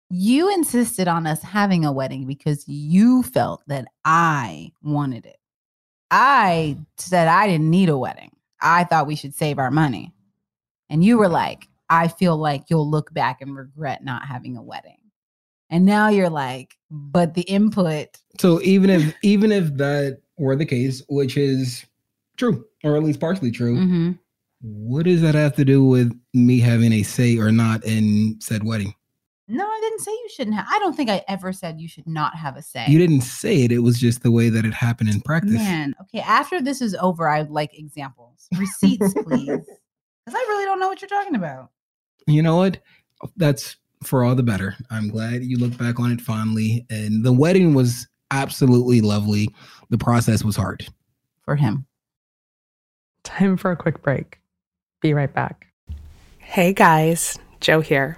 you 0.10 0.54
insisted 0.54 1.08
on 1.08 1.26
us 1.26 1.42
having 1.42 1.86
a 1.86 1.92
wedding 1.94 2.28
because 2.28 2.68
you 2.68 3.24
felt 3.24 3.62
that 3.68 3.88
I 4.04 4.72
wanted 4.84 5.26
it. 5.26 5.38
I 6.12 6.78
said 6.98 7.28
I 7.28 7.48
didn't 7.48 7.70
need 7.70 7.90
a 7.90 7.98
wedding. 7.98 8.32
I 8.62 8.84
thought 8.84 9.08
we 9.08 9.16
should 9.16 9.34
save 9.34 9.58
our 9.58 9.72
money. 9.72 10.14
And 10.90 11.04
you 11.04 11.18
were 11.18 11.30
like, 11.30 11.68
I 11.90 12.10
feel 12.10 12.38
like 12.38 12.66
you'll 12.70 12.90
look 12.90 13.14
back 13.14 13.42
and 13.42 13.56
regret 13.56 14.04
not 14.04 14.26
having 14.26 14.58
a 14.58 14.62
wedding. 14.62 14.98
And 15.70 15.86
now 15.86 16.10
you're 16.10 16.30
like, 16.30 16.76
but 16.92 17.34
the 17.34 17.44
input, 17.44 18.10
so 18.40 18.62
even 18.62 18.90
if 18.90 19.16
even 19.24 19.52
if 19.52 19.74
that 19.78 20.20
were 20.38 20.56
the 20.56 20.66
case 20.66 21.02
which 21.08 21.38
is 21.38 21.86
true 22.38 22.66
or 22.84 22.96
at 22.98 23.04
least 23.04 23.20
partially 23.20 23.52
true 23.52 23.78
Mhm. 23.78 24.20
what 24.62 25.06
does 25.06 25.22
that 25.22 25.36
have 25.36 25.56
to 25.58 25.66
do 25.66 25.84
with 25.84 26.18
me 26.34 26.60
having 26.60 26.92
a 26.94 27.04
say 27.04 27.38
or 27.38 27.52
not 27.52 27.84
in 27.86 28.38
said 28.42 28.64
wedding 28.64 28.94
no, 29.52 29.66
I 29.66 29.80
didn't 29.82 30.00
say 30.00 30.12
you 30.12 30.30
shouldn't 30.34 30.56
have. 30.56 30.66
I 30.70 30.80
don't 30.80 30.96
think 30.96 31.10
I 31.10 31.24
ever 31.28 31.52
said 31.54 31.80
you 31.80 31.88
should 31.88 32.08
not 32.08 32.36
have 32.36 32.56
a 32.58 32.62
say. 32.62 32.86
you 32.88 32.98
didn't 32.98 33.22
say 33.22 33.64
it 33.64 33.72
it 33.72 33.80
was 33.80 34.00
just 34.00 34.24
the 34.24 34.32
way 34.32 34.50
that 34.50 34.66
it 34.66 34.74
happened 34.74 35.10
in 35.10 35.22
practice 35.22 35.54
Man, 35.54 35.94
okay. 36.02 36.20
After 36.22 36.62
this 36.62 36.82
is 36.82 36.96
over, 36.96 37.28
I'd 37.28 37.50
like 37.50 37.78
examples, 37.78 38.48
receipts, 38.58 39.14
please, 39.14 39.46
because 39.48 39.66
I 40.30 40.46
really 40.50 40.66
don't 40.66 40.80
know 40.80 40.88
what 40.88 41.02
you're 41.02 41.10
talking 41.10 41.36
about. 41.36 41.70
you 42.28 42.42
know 42.42 42.56
what 42.58 42.80
that's 43.38 43.76
for 44.04 44.24
all 44.24 44.34
the 44.34 44.42
better 44.44 44.76
i'm 44.90 45.10
glad 45.10 45.44
you 45.44 45.58
look 45.60 45.78
back 45.78 46.00
on 46.00 46.12
it 46.12 46.20
fondly 46.20 46.84
and 46.90 47.24
the 47.24 47.32
wedding 47.34 47.76
was 47.76 48.08
absolutely 48.32 49.00
lovely 49.00 49.48
the 49.92 49.98
process 49.98 50.44
was 50.44 50.56
hard 50.56 50.88
For 51.44 51.56
him, 51.56 51.86
Time 53.24 53.58
for 53.58 53.70
a 53.72 53.76
quick 53.76 54.02
break. 54.02 54.40
Be 55.02 55.14
right 55.14 55.32
back. 55.34 55.68
Hey 56.40 56.74
guys, 56.74 57.38
Jo 57.60 57.82
here. 57.82 58.18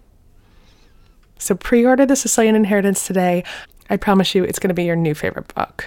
So 1.41 1.55
pre 1.55 1.83
order 1.83 2.05
The 2.05 2.15
Sicilian 2.15 2.55
Inheritance 2.55 3.07
today. 3.07 3.43
I 3.89 3.97
promise 3.97 4.35
you 4.35 4.43
it's 4.43 4.59
going 4.59 4.69
to 4.69 4.75
be 4.75 4.83
your 4.83 4.95
new 4.95 5.15
favorite 5.15 5.51
book. 5.55 5.85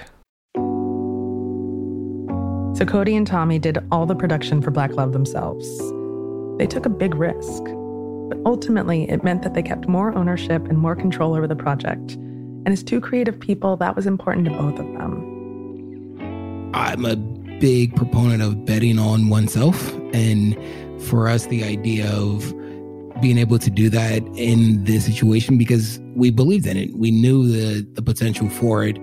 So 2.76 2.84
Codie 2.84 3.16
and 3.16 3.24
Tommy 3.24 3.60
did 3.60 3.78
all 3.92 4.04
the 4.04 4.16
production 4.16 4.60
for 4.60 4.72
Black 4.72 4.90
Love 4.94 5.12
themselves. 5.12 5.64
They 6.58 6.66
took 6.66 6.86
a 6.86 6.88
big 6.88 7.14
risk, 7.14 7.62
but 7.62 8.36
ultimately 8.44 9.08
it 9.08 9.22
meant 9.22 9.42
that 9.42 9.54
they 9.54 9.62
kept 9.62 9.86
more 9.86 10.12
ownership 10.16 10.66
and 10.66 10.76
more 10.76 10.96
control 10.96 11.36
over 11.36 11.46
the 11.46 11.54
project. 11.54 12.14
And 12.14 12.70
as 12.70 12.82
two 12.82 13.00
creative 13.00 13.38
people, 13.38 13.76
that 13.76 13.94
was 13.94 14.08
important 14.08 14.46
to 14.46 14.50
both 14.50 14.80
of 14.80 14.86
them. 14.94 16.72
I'm 16.74 17.04
a 17.04 17.14
big 17.60 17.94
proponent 17.94 18.42
of 18.42 18.66
betting 18.66 18.98
on 18.98 19.28
oneself. 19.28 19.94
And 20.12 20.58
for 21.00 21.28
us, 21.28 21.46
the 21.46 21.62
idea 21.62 22.10
of 22.10 22.52
being 23.24 23.38
able 23.38 23.58
to 23.58 23.70
do 23.70 23.88
that 23.88 24.22
in 24.36 24.84
this 24.84 25.06
situation 25.06 25.56
because 25.56 25.98
we 26.14 26.30
believed 26.30 26.66
in 26.66 26.76
it. 26.76 26.94
We 26.94 27.10
knew 27.10 27.48
the, 27.48 27.80
the 27.94 28.02
potential 28.02 28.50
for 28.50 28.84
it 28.84 28.98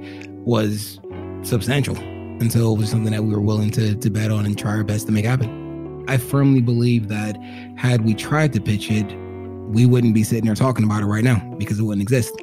was 0.45 0.99
substantial. 1.41 1.97
And 1.97 2.51
so 2.51 2.71
it 2.71 2.77
was 2.77 2.91
something 2.91 3.11
that 3.11 3.23
we 3.23 3.33
were 3.33 3.41
willing 3.41 3.71
to, 3.71 3.95
to 3.95 4.09
bet 4.11 4.29
on 4.29 4.45
and 4.45 4.55
try 4.55 4.73
our 4.73 4.83
best 4.83 5.07
to 5.07 5.11
make 5.11 5.25
happen. 5.25 6.05
I 6.07 6.17
firmly 6.17 6.61
believe 6.61 7.07
that 7.07 7.35
had 7.77 8.05
we 8.05 8.13
tried 8.13 8.53
to 8.53 8.61
pitch 8.61 8.91
it, 8.91 9.11
we 9.69 9.87
wouldn't 9.87 10.13
be 10.13 10.23
sitting 10.23 10.45
here 10.45 10.53
talking 10.53 10.85
about 10.85 11.01
it 11.01 11.07
right 11.07 11.23
now 11.23 11.39
because 11.57 11.79
it 11.79 11.83
wouldn't 11.83 12.03
exist. 12.03 12.35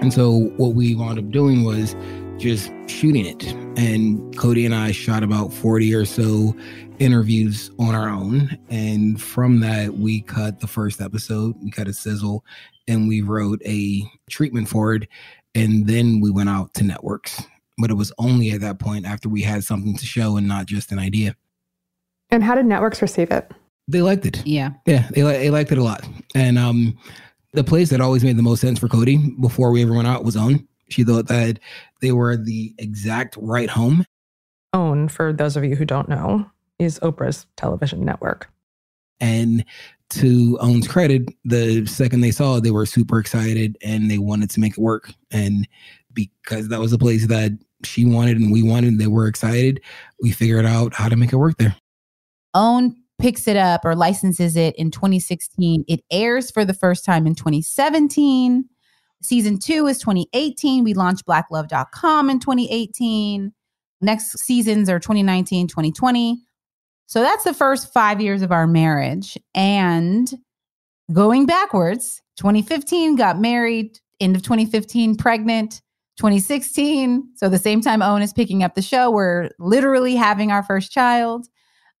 And 0.00 0.12
so 0.12 0.52
what 0.58 0.76
we 0.76 0.94
wound 0.94 1.18
up 1.18 1.28
doing 1.32 1.64
was 1.64 1.96
just 2.38 2.70
shooting 2.86 3.26
it. 3.26 3.44
And 3.78 4.18
Codie 4.36 4.64
and 4.64 4.74
I 4.74 4.92
shot 4.92 5.22
about 5.22 5.52
40 5.52 5.94
or 5.94 6.04
so 6.04 6.54
interviews 6.98 7.70
on 7.78 7.94
our 7.94 8.08
own. 8.08 8.58
And 8.68 9.20
from 9.20 9.60
that, 9.60 9.94
we 9.94 10.20
cut 10.22 10.60
the 10.60 10.66
first 10.66 11.00
episode, 11.00 11.56
we 11.62 11.70
cut 11.70 11.88
a 11.88 11.92
sizzle, 11.92 12.44
and 12.86 13.08
we 13.08 13.20
wrote 13.22 13.60
a 13.64 14.02
treatment 14.28 14.68
for 14.68 14.94
it. 14.94 15.08
And 15.54 15.86
then 15.86 16.20
we 16.20 16.30
went 16.30 16.48
out 16.48 16.74
to 16.74 16.84
networks. 16.84 17.42
But 17.78 17.90
it 17.90 17.94
was 17.94 18.12
only 18.18 18.50
at 18.52 18.60
that 18.60 18.78
point 18.78 19.06
after 19.06 19.28
we 19.28 19.42
had 19.42 19.64
something 19.64 19.96
to 19.96 20.06
show 20.06 20.36
and 20.36 20.46
not 20.46 20.66
just 20.66 20.92
an 20.92 20.98
idea. 20.98 21.34
And 22.30 22.44
how 22.44 22.54
did 22.54 22.66
networks 22.66 23.02
receive 23.02 23.30
it? 23.30 23.50
They 23.88 24.00
liked 24.00 24.24
it. 24.26 24.44
yeah. 24.46 24.70
Yeah, 24.86 25.08
they, 25.10 25.22
li- 25.22 25.38
they 25.38 25.50
liked 25.50 25.70
it 25.72 25.78
a 25.78 25.82
lot. 25.82 26.08
And 26.34 26.58
um, 26.58 26.96
the 27.52 27.64
place 27.64 27.90
that 27.90 28.00
always 28.00 28.24
made 28.24 28.36
the 28.36 28.42
most 28.42 28.60
sense 28.60 28.78
for 28.78 28.88
Codie 28.88 29.38
before 29.40 29.70
we 29.72 29.82
ever 29.82 29.92
went 29.92 30.08
out 30.08 30.24
was 30.24 30.36
OWN. 30.36 30.66
She 30.88 31.04
thought 31.04 31.28
that 31.28 31.58
they 32.00 32.12
were 32.12 32.36
the 32.36 32.74
exact 32.78 33.36
right 33.38 33.70
home. 33.70 34.04
OWN, 34.72 35.08
for 35.08 35.32
those 35.32 35.56
of 35.56 35.64
you 35.64 35.76
who 35.76 35.84
don't 35.84 36.08
know, 36.08 36.50
is 36.78 36.98
Oprah's 37.00 37.46
television 37.56 38.04
network. 38.04 38.50
And 39.20 39.64
to 40.10 40.58
OWN's 40.60 40.88
credit, 40.88 41.28
the 41.44 41.86
second 41.86 42.20
they 42.20 42.30
saw 42.30 42.56
it, 42.56 42.64
they 42.64 42.70
were 42.70 42.86
super 42.86 43.18
excited 43.18 43.78
and 43.82 44.10
they 44.10 44.18
wanted 44.18 44.50
to 44.50 44.60
make 44.60 44.72
it 44.72 44.78
work. 44.78 45.12
And 45.30 45.66
because 46.12 46.68
that 46.68 46.80
was 46.80 46.90
the 46.90 46.98
place 46.98 47.26
that 47.28 47.52
she 47.84 48.04
wanted 48.04 48.38
and 48.38 48.52
we 48.52 48.62
wanted, 48.62 48.98
they 48.98 49.06
were 49.06 49.26
excited. 49.26 49.80
We 50.20 50.32
figured 50.32 50.66
out 50.66 50.94
how 50.94 51.08
to 51.08 51.16
make 51.16 51.32
it 51.32 51.36
work 51.36 51.56
there. 51.58 51.76
OWN 52.54 52.96
picks 53.18 53.46
it 53.46 53.56
up 53.56 53.84
or 53.84 53.94
licenses 53.94 54.56
it 54.56 54.74
in 54.76 54.90
2016. 54.90 55.84
It 55.88 56.00
airs 56.10 56.50
for 56.50 56.64
the 56.64 56.74
first 56.74 57.04
time 57.04 57.26
in 57.26 57.34
2017. 57.34 58.68
Season 59.24 59.58
two 59.58 59.86
is 59.86 59.98
2018. 59.98 60.84
We 60.84 60.94
launched 60.94 61.26
blacklove.com 61.26 62.30
in 62.30 62.40
2018. 62.40 63.52
Next 64.00 64.38
seasons 64.38 64.90
are 64.90 64.98
2019, 64.98 65.66
2020. 65.68 66.38
So 67.06 67.20
that's 67.20 67.44
the 67.44 67.54
first 67.54 67.92
five 67.92 68.20
years 68.20 68.42
of 68.42 68.52
our 68.52 68.66
marriage. 68.66 69.38
And 69.54 70.30
going 71.12 71.46
backwards, 71.46 72.20
2015 72.36 73.16
got 73.16 73.38
married, 73.38 73.98
end 74.20 74.36
of 74.36 74.42
2015 74.42 75.16
pregnant, 75.16 75.80
2016. 76.18 77.28
So 77.36 77.48
the 77.48 77.58
same 77.58 77.80
time 77.80 78.02
OWN 78.02 78.22
is 78.22 78.32
picking 78.32 78.62
up 78.62 78.74
the 78.74 78.82
show, 78.82 79.10
we're 79.10 79.50
literally 79.58 80.16
having 80.16 80.50
our 80.50 80.62
first 80.62 80.92
child. 80.92 81.46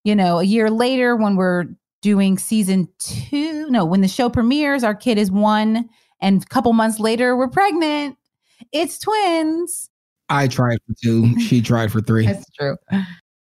You 0.04 0.14
know, 0.14 0.40
a 0.40 0.44
year 0.44 0.70
later 0.70 1.16
when 1.16 1.36
we're 1.36 1.64
doing 2.02 2.36
season 2.36 2.86
two, 2.98 3.70
no, 3.70 3.84
when 3.84 4.02
the 4.02 4.08
show 4.08 4.28
premieres, 4.28 4.84
our 4.84 4.94
kid 4.94 5.16
is 5.16 5.30
one, 5.30 5.88
and 6.24 6.42
a 6.42 6.46
couple 6.46 6.72
months 6.72 6.98
later, 6.98 7.36
we're 7.36 7.48
pregnant. 7.48 8.16
It's 8.72 8.98
twins. 8.98 9.90
I 10.30 10.48
tried 10.48 10.78
for 10.86 10.94
two. 11.02 11.38
She 11.38 11.60
tried 11.62 11.92
for 11.92 12.00
three. 12.00 12.26
That's 12.26 12.50
true. 12.58 12.76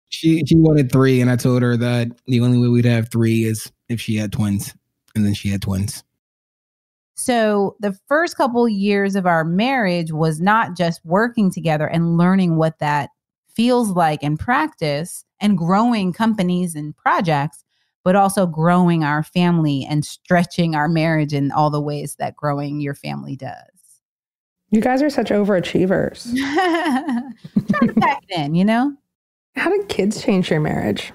She 0.09 0.43
she 0.47 0.57
wanted 0.57 0.91
three, 0.91 1.21
and 1.21 1.31
I 1.31 1.37
told 1.37 1.61
her 1.61 1.77
that 1.77 2.09
the 2.27 2.41
only 2.41 2.59
way 2.59 2.69
we'd 2.69 2.87
have 2.87 3.11
three 3.11 3.45
is 3.45 3.71
if 3.91 4.01
she 4.01 4.17
had 4.17 4.33
twins, 4.33 4.75
and 5.15 5.27
then 5.27 5.35
she 5.35 5.51
had 5.51 5.61
twins. 5.61 6.03
So 7.17 7.77
the 7.81 7.95
first 8.09 8.39
couple 8.39 8.67
years 8.67 9.15
of 9.15 9.27
our 9.27 9.45
marriage 9.45 10.11
was 10.11 10.41
not 10.41 10.75
just 10.75 11.05
working 11.05 11.53
together 11.53 11.87
and 11.87 12.17
learning 12.17 12.57
what 12.57 12.79
that 12.79 13.11
feels 13.55 13.91
like 13.91 14.23
in 14.23 14.39
practice 14.39 15.23
and 15.39 15.59
growing 15.59 16.15
companies 16.15 16.75
and 16.75 16.97
projects, 16.97 17.63
but 18.05 18.17
also 18.17 18.47
growing 18.47 19.05
our 19.05 19.23
family 19.23 19.87
and 19.89 20.05
stretching 20.05 20.75
our 20.75 20.89
marriage 20.89 21.33
in 21.33 21.51
all 21.53 21.71
the 21.71 21.81
ways 21.81 22.17
that 22.17 22.37
growing 22.37 22.81
your 22.81 22.95
family 22.95 23.37
does. 23.37 23.55
You 24.71 24.81
guys 24.81 25.03
are 25.03 25.11
such 25.11 25.31
overachievers. 25.31 26.33
Trying 27.69 27.89
to 27.89 28.01
pack 28.01 28.23
it 28.29 28.39
in, 28.39 28.55
you 28.55 28.65
know? 28.65 28.95
How 29.57 29.69
did 29.69 29.89
kids 29.89 30.23
change 30.23 30.51
your 30.51 30.61
marriage? 30.61 31.13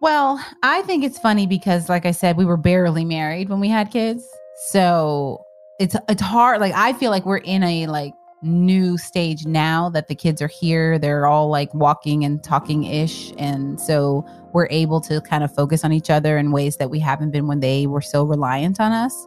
Well, 0.00 0.44
I 0.62 0.82
think 0.82 1.04
it's 1.04 1.18
funny 1.18 1.46
because, 1.46 1.88
like 1.88 2.06
I 2.06 2.12
said, 2.12 2.36
we 2.36 2.44
were 2.44 2.56
barely 2.56 3.04
married 3.04 3.48
when 3.48 3.60
we 3.60 3.68
had 3.68 3.90
kids. 3.90 4.24
So 4.68 5.42
it's 5.80 5.96
it's 6.08 6.22
hard. 6.22 6.60
Like 6.60 6.74
I 6.74 6.92
feel 6.92 7.10
like 7.10 7.24
we're 7.24 7.38
in 7.38 7.62
a 7.62 7.86
like 7.86 8.12
new 8.42 8.96
stage 8.96 9.46
now 9.46 9.88
that 9.90 10.08
the 10.08 10.14
kids 10.14 10.40
are 10.40 10.48
here. 10.48 10.98
They're 10.98 11.26
all 11.26 11.48
like 11.48 11.72
walking 11.74 12.24
and 12.24 12.42
talking 12.42 12.84
ish, 12.84 13.32
and 13.38 13.80
so 13.80 14.24
we're 14.52 14.68
able 14.70 15.00
to 15.02 15.20
kind 15.20 15.44
of 15.44 15.54
focus 15.54 15.84
on 15.84 15.92
each 15.92 16.10
other 16.10 16.38
in 16.38 16.52
ways 16.52 16.76
that 16.76 16.90
we 16.90 16.98
haven't 16.98 17.30
been 17.30 17.46
when 17.46 17.60
they 17.60 17.86
were 17.86 18.00
so 18.00 18.24
reliant 18.24 18.80
on 18.80 18.92
us. 18.92 19.26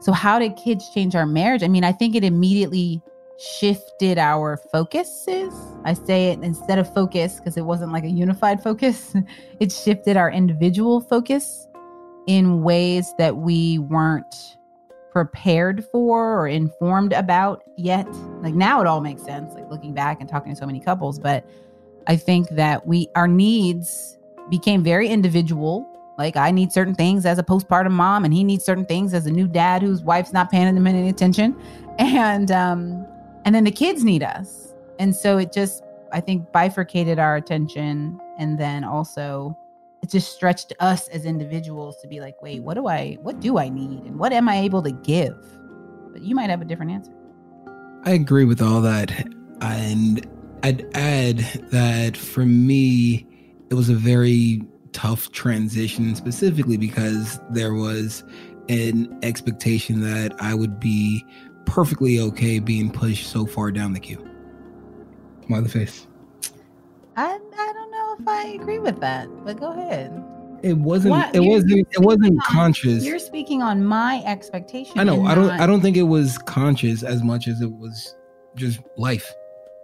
So 0.00 0.12
how 0.12 0.38
did 0.38 0.56
kids 0.56 0.90
change 0.92 1.14
our 1.14 1.26
marriage? 1.26 1.62
I 1.62 1.68
mean, 1.68 1.84
I 1.84 1.92
think 1.92 2.14
it 2.14 2.24
immediately 2.24 3.02
shifted 3.38 4.18
our 4.18 4.56
focuses. 4.72 5.54
I 5.84 5.94
say 5.94 6.30
it 6.30 6.40
instead 6.40 6.78
of 6.78 6.92
focus 6.92 7.36
because 7.38 7.56
it 7.56 7.62
wasn't 7.62 7.92
like 7.92 8.04
a 8.04 8.08
unified 8.08 8.62
focus. 8.64 9.14
it 9.60 9.72
shifted 9.72 10.16
our 10.16 10.30
individual 10.30 11.00
focus 11.00 11.66
in 12.26 12.62
ways 12.62 13.14
that 13.18 13.36
we 13.36 13.78
weren't 13.78 14.55
prepared 15.16 15.82
for 15.90 16.38
or 16.38 16.46
informed 16.46 17.14
about 17.14 17.62
yet. 17.78 18.06
Like 18.42 18.52
now 18.52 18.82
it 18.82 18.86
all 18.86 19.00
makes 19.00 19.22
sense, 19.22 19.54
like 19.54 19.70
looking 19.70 19.94
back 19.94 20.20
and 20.20 20.28
talking 20.28 20.52
to 20.52 20.58
so 20.58 20.66
many 20.66 20.78
couples. 20.78 21.18
But 21.18 21.42
I 22.06 22.16
think 22.16 22.50
that 22.50 22.86
we, 22.86 23.08
our 23.14 23.26
needs 23.26 24.18
became 24.50 24.84
very 24.84 25.08
individual. 25.08 25.88
Like 26.18 26.36
I 26.36 26.50
need 26.50 26.70
certain 26.70 26.94
things 26.94 27.24
as 27.24 27.38
a 27.38 27.42
postpartum 27.42 27.92
mom, 27.92 28.26
and 28.26 28.34
he 28.34 28.44
needs 28.44 28.62
certain 28.62 28.84
things 28.84 29.14
as 29.14 29.24
a 29.24 29.30
new 29.30 29.48
dad 29.48 29.80
whose 29.80 30.02
wife's 30.02 30.34
not 30.34 30.50
paying 30.50 30.76
him 30.76 30.86
any 30.86 31.08
attention. 31.08 31.56
And, 31.98 32.50
um, 32.50 33.06
and 33.46 33.54
then 33.54 33.64
the 33.64 33.70
kids 33.70 34.04
need 34.04 34.22
us. 34.22 34.74
And 34.98 35.16
so 35.16 35.38
it 35.38 35.50
just, 35.50 35.82
I 36.12 36.20
think, 36.20 36.52
bifurcated 36.52 37.18
our 37.18 37.36
attention 37.36 38.20
and 38.38 38.60
then 38.60 38.84
also 38.84 39.56
it 40.02 40.10
just 40.10 40.32
stretched 40.32 40.72
us 40.80 41.08
as 41.08 41.24
individuals 41.24 42.00
to 42.02 42.08
be 42.08 42.20
like, 42.20 42.40
wait, 42.42 42.62
what 42.62 42.74
do 42.74 42.86
I 42.86 43.18
what 43.22 43.40
do 43.40 43.58
I 43.58 43.68
need 43.68 44.04
and 44.04 44.18
what 44.18 44.32
am 44.32 44.48
I 44.48 44.58
able 44.58 44.82
to 44.82 44.92
give? 44.92 45.36
But 46.12 46.22
you 46.22 46.34
might 46.34 46.50
have 46.50 46.60
a 46.60 46.64
different 46.64 46.92
answer. 46.92 47.12
I 48.04 48.10
agree 48.10 48.44
with 48.44 48.62
all 48.62 48.80
that. 48.82 49.10
And 49.60 50.26
I'd 50.62 50.86
add 50.94 51.38
that 51.70 52.16
for 52.16 52.46
me, 52.46 53.26
it 53.70 53.74
was 53.74 53.88
a 53.88 53.94
very 53.94 54.62
tough 54.92 55.32
transition, 55.32 56.14
specifically 56.14 56.76
because 56.76 57.40
there 57.50 57.74
was 57.74 58.22
an 58.68 59.18
expectation 59.22 60.00
that 60.00 60.34
I 60.40 60.54
would 60.54 60.80
be 60.80 61.24
perfectly 61.64 62.20
okay 62.20 62.58
being 62.58 62.90
pushed 62.90 63.28
so 63.28 63.44
far 63.44 63.72
down 63.72 63.92
the 63.92 64.00
queue. 64.00 64.24
Smiley 65.46 65.68
face. 65.68 66.06
I 68.18 68.22
if 68.22 68.28
I 68.28 68.48
agree 68.48 68.78
with 68.78 69.00
that, 69.00 69.28
but 69.44 69.58
go 69.58 69.72
ahead. 69.72 70.22
It 70.62 70.78
wasn't. 70.78 71.12
What? 71.12 71.34
It 71.34 71.42
you're, 71.42 71.52
wasn't. 71.52 71.88
It 71.92 72.00
wasn't 72.00 72.30
on, 72.30 72.38
conscious. 72.40 73.04
You're 73.04 73.18
speaking 73.18 73.62
on 73.62 73.84
my 73.84 74.22
expectation. 74.24 74.98
I 74.98 75.04
know. 75.04 75.24
I 75.26 75.34
don't. 75.34 75.48
Not... 75.48 75.60
I 75.60 75.66
don't 75.66 75.80
think 75.80 75.96
it 75.96 76.04
was 76.04 76.38
conscious 76.38 77.02
as 77.02 77.22
much 77.22 77.46
as 77.46 77.60
it 77.60 77.72
was 77.72 78.16
just 78.54 78.80
life. 78.96 79.32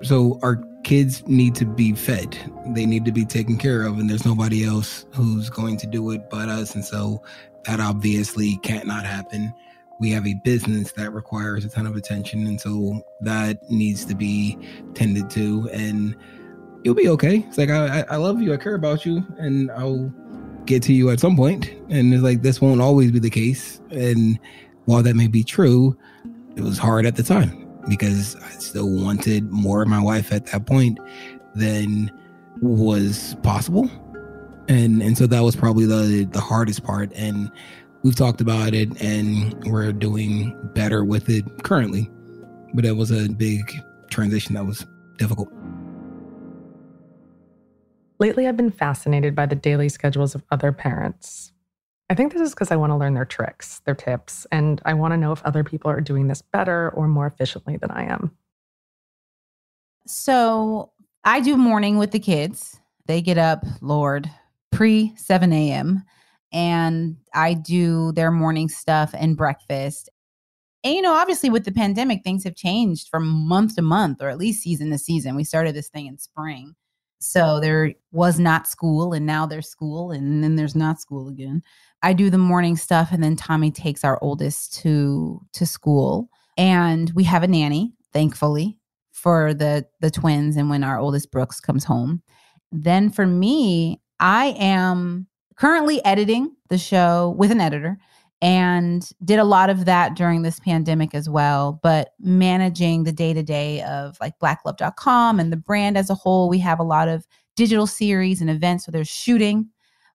So 0.02 0.40
our 0.42 0.60
kids 0.82 1.26
need 1.28 1.54
to 1.56 1.64
be 1.64 1.92
fed. 1.94 2.36
They 2.68 2.86
need 2.86 3.04
to 3.04 3.12
be 3.12 3.24
taken 3.24 3.56
care 3.56 3.82
of, 3.82 3.98
and 3.98 4.08
there's 4.08 4.24
nobody 4.24 4.64
else 4.64 5.06
who's 5.12 5.48
going 5.48 5.76
to 5.78 5.86
do 5.86 6.10
it 6.10 6.28
but 6.30 6.48
us. 6.48 6.74
And 6.74 6.84
so 6.84 7.22
that 7.64 7.78
obviously 7.78 8.56
can't 8.62 8.86
not 8.86 9.04
happen. 9.04 9.54
We 10.00 10.10
have 10.10 10.26
a 10.26 10.34
business 10.42 10.90
that 10.92 11.12
requires 11.12 11.64
a 11.64 11.68
ton 11.68 11.86
of 11.86 11.94
attention, 11.94 12.46
and 12.46 12.60
so 12.60 13.02
that 13.20 13.58
needs 13.70 14.04
to 14.06 14.16
be 14.16 14.58
tended 14.94 15.30
to. 15.30 15.68
And 15.72 16.16
you'll 16.84 16.94
be 16.94 17.08
okay. 17.08 17.44
It's 17.48 17.58
like 17.58 17.70
I, 17.70 18.04
I 18.10 18.16
love 18.16 18.40
you, 18.40 18.52
I 18.52 18.56
care 18.56 18.74
about 18.74 19.06
you, 19.06 19.24
and 19.38 19.70
I'll 19.72 20.12
get 20.66 20.82
to 20.84 20.92
you 20.92 21.10
at 21.10 21.20
some 21.20 21.36
point. 21.36 21.70
And 21.88 22.12
it's 22.12 22.22
like 22.22 22.42
this 22.42 22.60
won't 22.60 22.80
always 22.80 23.10
be 23.10 23.18
the 23.18 23.30
case. 23.30 23.80
And 23.90 24.38
while 24.84 25.02
that 25.02 25.14
may 25.14 25.28
be 25.28 25.44
true, 25.44 25.96
it 26.56 26.62
was 26.62 26.78
hard 26.78 27.06
at 27.06 27.16
the 27.16 27.22
time 27.22 27.68
because 27.88 28.36
I 28.36 28.50
still 28.50 28.90
wanted 28.90 29.50
more 29.50 29.82
of 29.82 29.88
my 29.88 30.02
wife 30.02 30.32
at 30.32 30.46
that 30.46 30.66
point 30.66 30.98
than 31.54 32.10
was 32.60 33.36
possible. 33.42 33.90
And 34.68 35.02
and 35.02 35.18
so 35.18 35.26
that 35.26 35.40
was 35.40 35.56
probably 35.56 35.86
the 35.86 36.24
the 36.24 36.40
hardest 36.40 36.84
part. 36.84 37.12
And 37.14 37.50
we've 38.02 38.16
talked 38.16 38.40
about 38.40 38.74
it 38.74 39.00
and 39.00 39.54
we're 39.64 39.92
doing 39.92 40.56
better 40.74 41.04
with 41.04 41.28
it 41.28 41.64
currently. 41.64 42.10
But 42.74 42.84
it 42.84 42.96
was 42.96 43.10
a 43.10 43.28
big 43.28 43.82
transition 44.08 44.54
that 44.54 44.64
was 44.64 44.86
difficult. 45.18 45.52
Lately, 48.22 48.46
I've 48.46 48.56
been 48.56 48.70
fascinated 48.70 49.34
by 49.34 49.46
the 49.46 49.56
daily 49.56 49.88
schedules 49.88 50.36
of 50.36 50.44
other 50.52 50.70
parents. 50.70 51.50
I 52.08 52.14
think 52.14 52.32
this 52.32 52.40
is 52.40 52.50
because 52.50 52.70
I 52.70 52.76
want 52.76 52.92
to 52.92 52.96
learn 52.96 53.14
their 53.14 53.24
tricks, 53.24 53.80
their 53.80 53.96
tips, 53.96 54.46
and 54.52 54.80
I 54.84 54.94
want 54.94 55.10
to 55.10 55.16
know 55.16 55.32
if 55.32 55.42
other 55.42 55.64
people 55.64 55.90
are 55.90 56.00
doing 56.00 56.28
this 56.28 56.40
better 56.40 56.90
or 56.90 57.08
more 57.08 57.26
efficiently 57.26 57.78
than 57.78 57.90
I 57.90 58.04
am. 58.04 58.30
So 60.06 60.92
I 61.24 61.40
do 61.40 61.56
morning 61.56 61.98
with 61.98 62.12
the 62.12 62.20
kids. 62.20 62.78
They 63.06 63.22
get 63.22 63.38
up, 63.38 63.64
Lord, 63.80 64.30
pre 64.70 65.12
7 65.16 65.52
a.m. 65.52 66.04
And 66.52 67.16
I 67.34 67.54
do 67.54 68.12
their 68.12 68.30
morning 68.30 68.68
stuff 68.68 69.16
and 69.18 69.36
breakfast. 69.36 70.10
And, 70.84 70.94
you 70.94 71.02
know, 71.02 71.14
obviously 71.14 71.50
with 71.50 71.64
the 71.64 71.72
pandemic, 71.72 72.22
things 72.22 72.44
have 72.44 72.54
changed 72.54 73.08
from 73.08 73.26
month 73.26 73.74
to 73.74 73.82
month 73.82 74.22
or 74.22 74.28
at 74.28 74.38
least 74.38 74.62
season 74.62 74.90
to 74.90 74.98
season. 74.98 75.34
We 75.34 75.42
started 75.42 75.74
this 75.74 75.88
thing 75.88 76.06
in 76.06 76.18
spring. 76.18 76.76
So 77.22 77.60
there 77.60 77.94
was 78.10 78.40
not 78.40 78.66
school 78.66 79.12
and 79.12 79.24
now 79.24 79.46
there's 79.46 79.68
school 79.68 80.10
and 80.10 80.42
then 80.42 80.56
there's 80.56 80.74
not 80.74 81.00
school 81.00 81.28
again. 81.28 81.62
I 82.02 82.14
do 82.14 82.30
the 82.30 82.38
morning 82.38 82.76
stuff 82.76 83.10
and 83.12 83.22
then 83.22 83.36
Tommy 83.36 83.70
takes 83.70 84.02
our 84.02 84.18
oldest 84.20 84.74
to 84.80 85.40
to 85.52 85.64
school 85.64 86.28
and 86.58 87.12
we 87.14 87.22
have 87.24 87.44
a 87.44 87.48
nanny, 87.48 87.92
thankfully, 88.12 88.76
for 89.12 89.54
the 89.54 89.86
the 90.00 90.10
twins 90.10 90.56
and 90.56 90.68
when 90.68 90.82
our 90.82 90.98
oldest 90.98 91.30
Brooks 91.30 91.60
comes 91.60 91.84
home. 91.84 92.22
Then 92.72 93.08
for 93.08 93.26
me, 93.26 94.00
I 94.18 94.56
am 94.58 95.28
currently 95.54 96.04
editing 96.04 96.56
the 96.70 96.78
show 96.78 97.36
with 97.38 97.52
an 97.52 97.60
editor 97.60 97.98
and 98.42 99.12
did 99.24 99.38
a 99.38 99.44
lot 99.44 99.70
of 99.70 99.84
that 99.86 100.16
during 100.16 100.42
this 100.42 100.60
pandemic 100.60 101.14
as 101.14 101.30
well 101.30 101.78
but 101.82 102.10
managing 102.20 103.04
the 103.04 103.12
day 103.12 103.32
to 103.32 103.42
day 103.42 103.80
of 103.82 104.18
like 104.20 104.38
blacklove.com 104.40 105.40
and 105.40 105.52
the 105.52 105.56
brand 105.56 105.96
as 105.96 106.10
a 106.10 106.14
whole 106.14 106.48
we 106.48 106.58
have 106.58 106.78
a 106.78 106.84
lot 106.84 107.08
of 107.08 107.26
digital 107.56 107.86
series 107.86 108.40
and 108.40 108.50
events 108.50 108.84
so 108.84 108.92
there's 108.92 109.08
shooting 109.08 109.68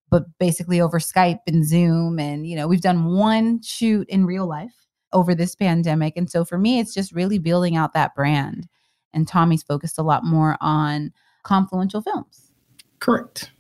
but 0.09 0.25
basically 0.39 0.79
over 0.79 0.99
skype 0.99 1.39
and 1.47 1.65
zoom 1.65 2.19
and 2.19 2.45
you 2.45 2.55
know 2.55 2.67
we've 2.67 2.81
done 2.81 3.05
one 3.05 3.61
shoot 3.63 4.07
in 4.09 4.25
real 4.25 4.47
life 4.47 4.85
over 5.13 5.33
this 5.33 5.55
pandemic 5.55 6.13
and 6.17 6.29
so 6.29 6.43
for 6.43 6.57
me 6.57 6.79
it's 6.79 6.93
just 6.93 7.13
really 7.13 7.39
building 7.39 7.75
out 7.75 7.93
that 7.93 8.13
brand 8.13 8.67
and 9.13 9.27
tommy's 9.27 9.63
focused 9.63 9.97
a 9.97 10.03
lot 10.03 10.23
more 10.23 10.57
on 10.61 11.11
confluential 11.43 12.01
films. 12.01 12.51
Correct. 12.99 13.51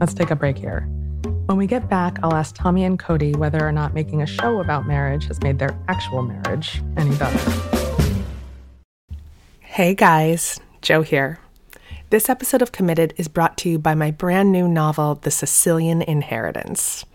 Let's 0.00 0.14
take 0.14 0.30
a 0.30 0.36
break 0.36 0.56
here 0.56 0.88
when 1.48 1.56
we 1.56 1.66
get 1.66 1.88
back, 1.88 2.18
I'll 2.22 2.34
ask 2.34 2.54
Tommy 2.54 2.84
and 2.84 2.98
Codie 2.98 3.34
whether 3.34 3.66
or 3.66 3.72
not 3.72 3.94
making 3.94 4.20
a 4.20 4.26
show 4.26 4.60
about 4.60 4.86
marriage 4.86 5.26
has 5.28 5.40
made 5.40 5.58
their 5.58 5.74
actual 5.88 6.20
marriage 6.20 6.82
any 6.98 7.16
better. 7.16 7.52
Hey 9.60 9.94
guys, 9.94 10.60
Jo 10.82 11.00
here. 11.00 11.38
This 12.10 12.28
episode 12.28 12.60
of 12.60 12.70
Committed 12.70 13.14
is 13.16 13.28
brought 13.28 13.56
to 13.58 13.70
you 13.70 13.78
by 13.78 13.94
my 13.94 14.10
brand 14.10 14.52
new 14.52 14.68
novel, 14.68 15.14
The 15.14 15.30
Sicilian 15.30 16.02
Inheritance. 16.02 17.06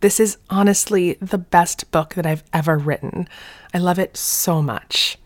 This 0.00 0.18
is 0.18 0.38
honestly 0.48 1.18
the 1.20 1.36
best 1.36 1.90
book 1.90 2.14
that 2.14 2.24
I've 2.24 2.44
ever 2.50 2.78
written. 2.78 3.28
I 3.74 3.78
love 3.78 3.98
it 3.98 4.16
so 4.16 4.62
much. 4.62 5.18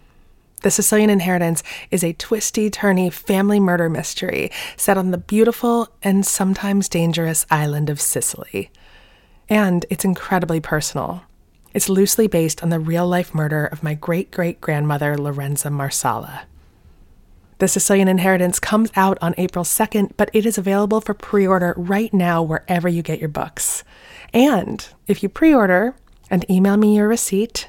The 0.63 0.71
Sicilian 0.71 1.11
Inheritance 1.11 1.63
is 1.91 2.03
a 2.03 2.15
twisty, 2.15 2.71
turny 2.71 3.13
family 3.13 3.61
murder 3.61 3.91
mystery 3.91 4.51
set 4.77 4.97
on 4.97 5.11
the 5.11 5.19
beautiful 5.19 5.89
and 6.03 6.27
sometimes 6.27 6.89
dangerous 6.89 7.47
island 7.51 7.91
of 7.91 8.01
Sicily. 8.01 8.71
And 9.49 9.85
it's 9.91 10.05
incredibly 10.05 10.61
personal. 10.61 11.23
It's 11.75 11.91
loosely 11.91 12.27
based 12.27 12.63
on 12.63 12.71
the 12.71 12.81
real 12.81 13.07
life 13.07 13.35
murder 13.35 13.67
of 13.67 13.83
my 13.83 13.95
great 13.95 14.31
great 14.31 14.61
grandmother, 14.61 15.17
Lorenza 15.17 15.71
Marsala. 15.71 16.47
The 17.59 17.69
Sicilian 17.69 18.09
Inheritance 18.09 18.59
comes 18.59 18.91
out 18.97 19.19
on 19.23 19.35
April 19.39 19.65
2nd, 19.65 20.13
but 20.17 20.31
it 20.33 20.45
is 20.47 20.59
available 20.59 21.01
for 21.01 21.15
pre 21.15 21.47
order 21.47 21.75
right 21.77 22.13
now 22.13 22.43
wherever 22.43 22.89
you 22.89 23.03
get 23.03 23.19
your 23.19 23.29
books. 23.29 23.85
And 24.33 24.87
if 25.07 25.23
you 25.23 25.29
pre 25.29 25.55
order 25.55 25.95
and 26.31 26.51
email 26.51 26.77
me 26.77 26.97
your 26.97 27.09
receipt 27.09 27.69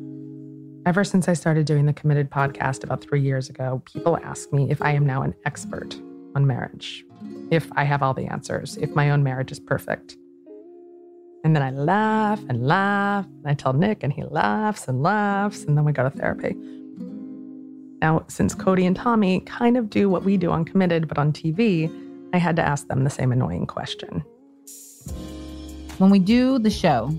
Ever 0.83 1.03
since 1.03 1.29
I 1.29 1.33
started 1.33 1.67
doing 1.67 1.85
the 1.85 1.93
Committed 1.93 2.31
podcast 2.31 2.83
about 2.83 3.01
three 3.01 3.21
years 3.21 3.49
ago, 3.49 3.83
people 3.85 4.17
ask 4.23 4.51
me 4.51 4.71
if 4.71 4.81
I 4.81 4.93
am 4.93 5.05
now 5.05 5.21
an 5.21 5.35
expert 5.45 5.95
on 6.33 6.47
marriage, 6.47 7.05
if 7.51 7.69
I 7.73 7.83
have 7.83 8.01
all 8.01 8.15
the 8.15 8.25
answers, 8.25 8.77
if 8.77 8.89
my 8.95 9.11
own 9.11 9.21
marriage 9.21 9.51
is 9.51 9.59
perfect. 9.59 10.17
And 11.43 11.55
then 11.55 11.61
I 11.61 11.69
laugh 11.69 12.41
and 12.49 12.65
laugh, 12.65 13.25
and 13.25 13.47
I 13.47 13.53
tell 13.53 13.73
Nick, 13.73 14.01
and 14.01 14.11
he 14.11 14.23
laughs 14.23 14.87
and 14.87 15.03
laughs, 15.03 15.63
and 15.65 15.77
then 15.77 15.85
we 15.85 15.91
go 15.91 16.01
to 16.01 16.09
therapy. 16.09 16.55
Now, 18.01 18.25
since 18.27 18.55
Codie 18.55 18.87
and 18.87 18.95
Tommy 18.95 19.41
kind 19.41 19.77
of 19.77 19.87
do 19.87 20.09
what 20.09 20.23
we 20.23 20.35
do 20.35 20.49
on 20.49 20.65
Committed, 20.65 21.07
but 21.07 21.19
on 21.19 21.31
TV, 21.31 21.93
I 22.33 22.39
had 22.39 22.55
to 22.55 22.63
ask 22.63 22.87
them 22.87 23.03
the 23.03 23.11
same 23.11 23.31
annoying 23.31 23.67
question. 23.67 24.23
When 25.99 26.09
we 26.09 26.17
do 26.17 26.57
the 26.57 26.71
show 26.71 27.15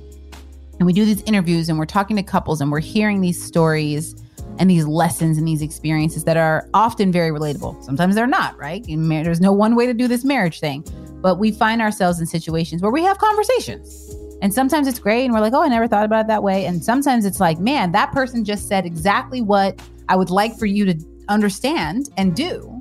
and 0.79 0.87
we 0.87 0.93
do 0.93 1.05
these 1.05 1.23
interviews 1.23 1.69
and 1.69 1.79
we're 1.79 1.87
talking 1.87 2.17
to 2.17 2.23
couples 2.23 2.61
and 2.61 2.73
we're 2.73 2.81
hearing 2.81 3.21
these 3.21 3.43
stories 3.43 4.15
and 4.59 4.71
these 4.71 4.87
lessons 4.87 5.39
and 5.39 5.47
these 5.47 5.63
experiences 5.63 6.25
that 6.25 6.37
are 6.37 6.69
often 6.75 7.11
very 7.11 7.31
relatable. 7.31 7.83
Sometimes 7.85 8.15
they're 8.15 8.27
not, 8.27 8.57
right? 8.59 8.85
There's 8.87 9.41
no 9.41 9.53
one 9.53 9.77
way 9.77 9.87
to 9.87 9.95
do 9.95 10.09
this 10.09 10.25
marriage 10.25 10.61
thing, 10.61 10.85
but 11.21 11.37
we 11.37 11.53
find 11.53 11.81
ourselves 11.81 12.21
in 12.21 12.27
situations 12.27 12.83
where 12.83 12.93
we 12.93 13.03
have 13.03 13.19
conversations. 13.19 14.15
And 14.43 14.53
sometimes 14.53 14.89
it's 14.89 14.99
great 14.99 15.25
and 15.25 15.33
we're 15.33 15.41
like, 15.41 15.53
oh, 15.53 15.63
I 15.63 15.69
never 15.69 15.87
thought 15.87 16.05
about 16.05 16.25
it 16.25 16.27
that 16.29 16.43
way. 16.43 16.67
And 16.67 16.85
sometimes 16.85 17.25
it's 17.25 17.39
like, 17.39 17.59
man, 17.61 17.93
that 17.93 18.11
person 18.13 18.45
just 18.45 18.67
said 18.67 18.85
exactly 18.85 19.41
what 19.41 19.81
I 20.09 20.17
would 20.17 20.31
like 20.31 20.59
for 20.59 20.67
you 20.67 20.85
to 20.85 20.99
understand 21.29 22.11
and 22.17 22.35
do. 22.35 22.72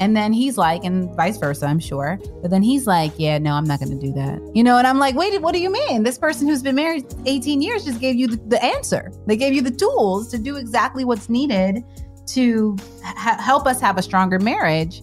And 0.00 0.16
then 0.16 0.32
he's 0.32 0.56
like, 0.56 0.82
and 0.82 1.14
vice 1.14 1.36
versa, 1.36 1.66
I'm 1.66 1.78
sure. 1.78 2.18
But 2.40 2.50
then 2.50 2.62
he's 2.62 2.86
like, 2.86 3.12
yeah, 3.18 3.36
no, 3.36 3.52
I'm 3.52 3.64
not 3.64 3.80
going 3.80 3.90
to 3.96 4.06
do 4.06 4.12
that. 4.14 4.40
You 4.54 4.64
know, 4.64 4.78
and 4.78 4.86
I'm 4.86 4.98
like, 4.98 5.14
wait, 5.14 5.40
what 5.42 5.52
do 5.52 5.60
you 5.60 5.70
mean? 5.70 6.02
This 6.02 6.16
person 6.16 6.48
who's 6.48 6.62
been 6.62 6.74
married 6.74 7.04
18 7.26 7.60
years 7.60 7.84
just 7.84 8.00
gave 8.00 8.16
you 8.16 8.26
the, 8.26 8.36
the 8.48 8.64
answer. 8.64 9.12
They 9.26 9.36
gave 9.36 9.52
you 9.52 9.60
the 9.60 9.70
tools 9.70 10.30
to 10.30 10.38
do 10.38 10.56
exactly 10.56 11.04
what's 11.04 11.28
needed 11.28 11.84
to 12.28 12.76
ha- 13.04 13.36
help 13.38 13.66
us 13.66 13.78
have 13.80 13.98
a 13.98 14.02
stronger 14.02 14.38
marriage. 14.38 15.02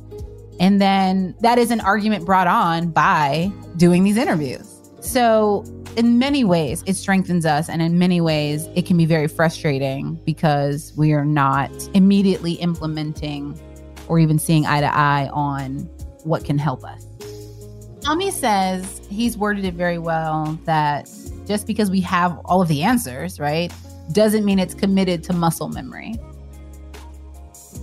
And 0.60 0.82
then 0.82 1.36
that 1.42 1.60
is 1.60 1.70
an 1.70 1.82
argument 1.82 2.26
brought 2.26 2.48
on 2.48 2.90
by 2.90 3.52
doing 3.76 4.04
these 4.04 4.18
interviews. 4.18 4.74
So, 5.00 5.64
in 5.96 6.20
many 6.20 6.44
ways, 6.44 6.84
it 6.86 6.96
strengthens 6.96 7.46
us. 7.46 7.70
And 7.70 7.82
in 7.82 7.98
many 7.98 8.22
ways, 8.22 8.68
it 8.76 8.86
can 8.86 8.98
be 8.98 9.06
very 9.06 9.28
frustrating 9.28 10.20
because 10.26 10.94
we 10.96 11.14
are 11.14 11.26
not 11.26 11.72
immediately 11.94 12.54
implementing 12.54 13.60
or 14.08 14.20
even 14.20 14.40
seeing 14.40 14.66
eye 14.66 14.82
to 14.82 14.96
eye 14.96 15.30
on 15.34 15.90
what 16.24 16.46
can 16.46 16.58
help 16.58 16.84
us. 16.84 17.06
Tommy 18.02 18.32
says 18.32 19.02
he's 19.10 19.38
worded 19.38 19.66
it 19.66 19.74
very 19.74 19.98
well 19.98 20.58
that 20.66 21.10
just 21.46 21.68
because 21.68 21.92
we 21.92 22.02
have 22.02 22.38
all 22.46 22.62
of 22.62 22.68
the 22.68 22.84
answers, 22.84 23.40
right, 23.40 23.72
doesn't 24.12 24.46
mean 24.46 24.60
it's 24.60 24.74
committed 24.74 25.24
to 25.26 25.34
muscle 25.34 25.70
memory. 25.70 26.16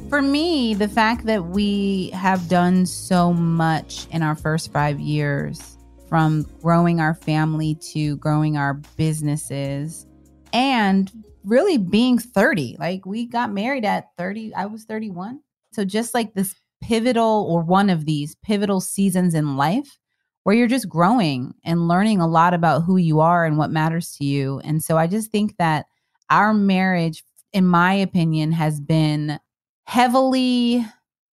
For 0.08 0.22
me, 0.22 0.74
the 0.74 0.88
fact 0.88 1.26
that 1.26 1.46
we 1.46 2.10
have 2.10 2.48
done 2.48 2.86
so 2.86 3.32
much 3.32 4.06
in 4.10 4.22
our 4.22 4.34
first 4.34 4.72
five 4.72 5.00
years, 5.00 5.76
from 6.08 6.46
growing 6.62 7.00
our 7.00 7.14
family 7.14 7.74
to 7.92 8.16
growing 8.16 8.56
our 8.56 8.74
businesses, 8.96 10.06
and 10.52 11.10
really 11.44 11.78
being 11.78 12.18
30, 12.18 12.76
like 12.78 13.04
we 13.04 13.26
got 13.26 13.52
married 13.52 13.84
at 13.84 14.08
30, 14.16 14.54
I 14.54 14.66
was 14.66 14.84
31. 14.84 15.40
So 15.74 15.84
just 15.84 16.14
like 16.14 16.34
this 16.34 16.54
pivotal 16.80 17.46
or 17.48 17.62
one 17.62 17.90
of 17.90 18.04
these 18.04 18.36
pivotal 18.42 18.80
seasons 18.80 19.34
in 19.34 19.56
life 19.56 19.98
where 20.44 20.54
you're 20.54 20.68
just 20.68 20.88
growing 20.88 21.54
and 21.64 21.88
learning 21.88 22.20
a 22.20 22.28
lot 22.28 22.52
about 22.52 22.84
who 22.84 22.96
you 22.96 23.20
are 23.20 23.44
and 23.44 23.56
what 23.56 23.70
matters 23.70 24.12
to 24.16 24.24
you. 24.24 24.60
And 24.60 24.82
so 24.82 24.98
I 24.98 25.06
just 25.06 25.30
think 25.30 25.56
that 25.56 25.86
our 26.30 26.52
marriage, 26.52 27.24
in 27.52 27.66
my 27.66 27.94
opinion, 27.94 28.52
has 28.52 28.80
been 28.80 29.38
heavily 29.86 30.84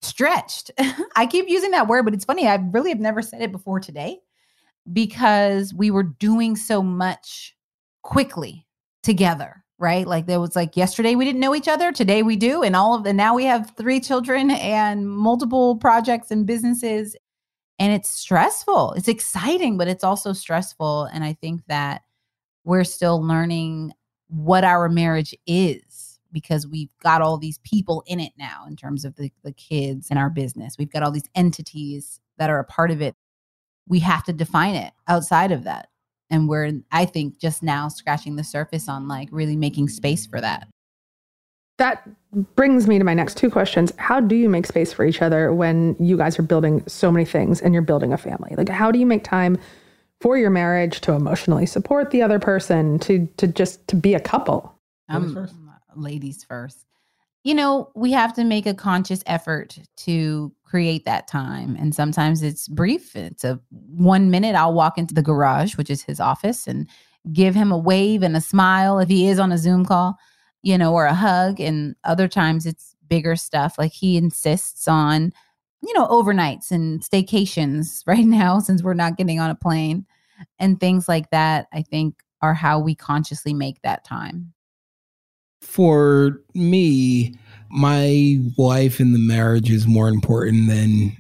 stretched. 0.02 0.71
I 1.15 1.25
keep 1.25 1.49
using 1.49 1.71
that 1.71 1.88
word, 1.88 2.04
but 2.04 2.13
it's 2.13 2.25
funny. 2.25 2.47
I 2.47 2.56
really 2.56 2.91
have 2.91 2.99
never 2.99 3.21
said 3.21 3.41
it 3.41 3.52
before 3.52 3.80
today 3.80 4.19
because 4.93 5.73
we 5.73 5.91
were 5.91 6.04
doing 6.04 6.56
so 6.56 6.82
much 6.82 7.56
quickly 8.04 8.65
together 9.04 9.63
right? 9.80 10.06
Like 10.06 10.26
there 10.26 10.42
was 10.42 10.56
like 10.56 10.76
yesterday 10.76 11.15
we 11.15 11.26
didn't 11.26 11.39
know 11.39 11.56
each 11.56 11.68
other, 11.68 11.92
today 11.92 12.22
we 12.22 12.36
do, 12.36 12.62
and 12.62 12.76
all 12.76 12.94
of 12.94 13.04
the 13.04 13.13
now 13.13 13.34
we 13.34 13.46
have 13.46 13.74
three 13.78 14.00
children 14.00 14.52
and 14.52 15.10
multiple 15.10 15.78
projects 15.78 16.30
and 16.30 16.46
businesses. 16.46 17.15
And 17.80 17.94
it's 17.94 18.10
stressful. 18.10 18.94
It's 18.94 19.08
exciting, 19.08 19.78
but 19.78 19.88
it's 19.88 20.04
also 20.04 20.34
stressful. 20.34 21.06
And 21.06 21.24
I 21.24 21.32
think 21.32 21.65
that 21.68 22.02
we're 22.65 22.84
still 22.84 23.26
learning 23.26 23.94
what 24.28 24.65
our 24.65 24.89
marriage 24.89 25.34
is 25.48 26.20
because 26.34 26.68
we've 26.68 26.92
got 27.02 27.22
all 27.22 27.38
these 27.38 27.58
people 27.60 28.04
in 28.06 28.20
it 28.20 28.34
now 28.38 28.65
in 28.68 28.76
terms 28.76 29.06
of 29.06 29.15
the, 29.15 29.32
the 29.44 29.54
kids 29.54 30.08
and 30.10 30.20
our 30.20 30.30
business. 30.30 30.76
We've 30.78 30.92
got 30.92 31.04
all 31.04 31.12
these 31.12 31.30
entities 31.36 32.20
that 32.38 32.50
are 32.50 32.60
a 32.60 32.65
part 32.65 32.92
of 32.92 33.02
it. 33.02 33.15
We 33.88 34.00
have 34.00 34.26
to 34.26 34.34
define 34.34 34.76
it 34.76 34.94
outside 35.08 35.54
of 35.54 35.63
that 35.63 35.88
and 36.30 36.48
we're 36.48 36.72
i 36.92 37.06
think 37.06 37.39
just 37.39 37.63
now 37.63 37.88
scratching 37.88 38.36
the 38.36 38.44
surface 38.44 38.88
on 38.88 39.08
like 39.08 39.30
really 39.32 39.56
making 39.56 39.88
space 39.88 40.26
for 40.26 40.42
that. 40.42 40.68
That 41.78 42.10
brings 42.56 42.88
me 42.88 42.98
to 42.98 43.06
my 43.06 43.13
next 43.13 43.38
two 43.38 43.50
questions. 43.50 43.94
How 43.98 44.20
do 44.20 44.36
you 44.36 44.50
make 44.50 44.65
space 44.65 44.92
for 44.92 45.06
each 45.06 45.22
other 45.22 45.54
when 45.54 45.96
you 45.98 46.18
guys 46.18 46.38
are 46.38 46.44
building 46.44 46.84
so 46.88 47.10
many 47.10 47.24
things 47.24 47.62
and 47.62 47.74
you're 47.74 47.82
building 47.82 48.12
a 48.12 48.18
family? 48.18 48.54
Like 48.58 48.68
how 48.68 48.92
do 48.92 49.00
you 49.00 49.06
make 49.06 49.24
time 49.24 49.58
for 50.20 50.38
your 50.38 50.50
marriage 50.50 51.00
to 51.02 51.13
emotionally 51.13 51.65
support 51.65 52.12
the 52.12 52.22
other 52.22 52.38
person 52.38 53.00
to 53.00 53.28
to 53.38 53.48
just 53.48 53.88
to 53.88 53.96
be 53.96 54.13
a 54.13 54.20
couple? 54.20 54.76
Um, 55.08 55.34
first. 55.34 55.56
ladies 55.96 56.44
first 56.44 56.86
you 57.43 57.56
know, 57.56 57.89
we 57.95 58.12
have 58.12 58.34
to 58.34 58.43
make 58.43 58.65
a 58.65 58.73
conscious 58.73 59.23
effort 59.25 59.80
to 59.97 60.54
create 60.63 61.06
that 61.06 61.28
time. 61.28 61.75
And 61.80 61.95
sometimes 61.95 62.43
it's 62.43 62.67
brief. 62.67 63.15
It's 63.15 63.43
a 63.43 63.60
one 63.71 64.30
minute. 64.30 64.56
I'll 64.56 64.73
walk 64.73 64.97
into 64.97 65.13
the 65.13 65.21
garage, 65.21 65.78
which 65.78 65.89
is 65.89 66.04
his 66.04 66.19
office, 66.19 66.67
and 66.67 66.88
give 67.32 67.56
him 67.56 67.71
a 67.71 67.78
wave 67.78 68.23
and 68.23 68.36
a 68.36 68.41
smile 68.41 68.99
if 68.99 69.10
he 69.10 69.30
is 69.30 69.39
on 69.39 69.52
a 69.52 69.58
Zoom 69.58 69.86
call, 69.86 70.17
you 70.63 70.78
know, 70.78 70.93
or 70.93 71.06
a 71.06 71.13
hug. 71.13 71.60
And 71.60 71.95
other 72.04 72.28
times 72.28 72.65
it's 72.65 72.95
bigger 73.08 73.36
stuff. 73.36 73.78
Like 73.78 73.93
he 73.93 74.17
insists 74.17 74.88
on, 74.88 75.32
you 75.82 75.93
know, 75.93 76.08
overnights 76.08 76.71
and 76.71 77.02
staycations 77.02 78.04
right 78.08 78.25
now 78.25 78.60
since 78.60 78.84
we're 78.84 78.93
not 78.93 79.17
getting 79.17 79.39
on 79.39 79.49
a 79.49 79.56
plane 79.56 80.06
and 80.60 80.80
things 80.80 81.08
like 81.08 81.30
that, 81.32 81.67
I 81.73 81.82
think 81.82 82.15
are 82.41 82.54
how 82.54 82.80
we 82.80 82.95
consciously 82.95 83.54
make 83.54 83.82
that 83.82 84.06
time 84.06 84.54
for 85.62 86.41
me, 86.54 87.36
my 87.69 88.39
wife 88.58 89.00
and 89.00 89.13
the 89.13 89.19
marriage 89.19 89.69
is 89.69 89.88
more 89.88 90.10
important 90.10 90.69
than 90.69 91.15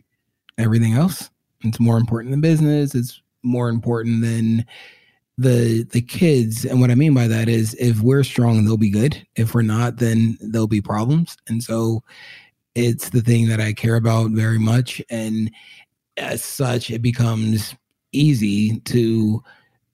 everything 0.57 0.93
else. 0.93 1.29
It's 1.63 1.79
more 1.79 1.97
important 1.97 2.31
than 2.31 2.41
business. 2.41 2.95
It's 2.95 3.21
more 3.43 3.69
important 3.69 4.21
than 4.21 4.65
the 5.37 5.83
the 5.91 6.01
kids. 6.01 6.65
And 6.65 6.81
what 6.81 6.91
I 6.91 6.95
mean 6.95 7.13
by 7.13 7.27
that 7.27 7.47
is 7.47 7.73
if 7.75 8.01
we're 8.01 8.23
strong, 8.23 8.65
they'll 8.65 8.77
be 8.77 8.89
good. 8.89 9.25
If 9.35 9.53
we're 9.53 9.61
not, 9.61 9.97
then 9.97 10.37
there'll 10.41 10.67
be 10.67 10.81
problems. 10.81 11.37
And 11.47 11.63
so 11.63 12.03
it's 12.75 13.09
the 13.09 13.21
thing 13.21 13.47
that 13.47 13.59
I 13.59 13.73
care 13.73 13.95
about 13.95 14.31
very 14.31 14.59
much. 14.59 15.01
And 15.09 15.51
as 16.17 16.43
such, 16.43 16.91
it 16.91 17.01
becomes 17.01 17.75
easy 18.11 18.79
to 18.81 19.43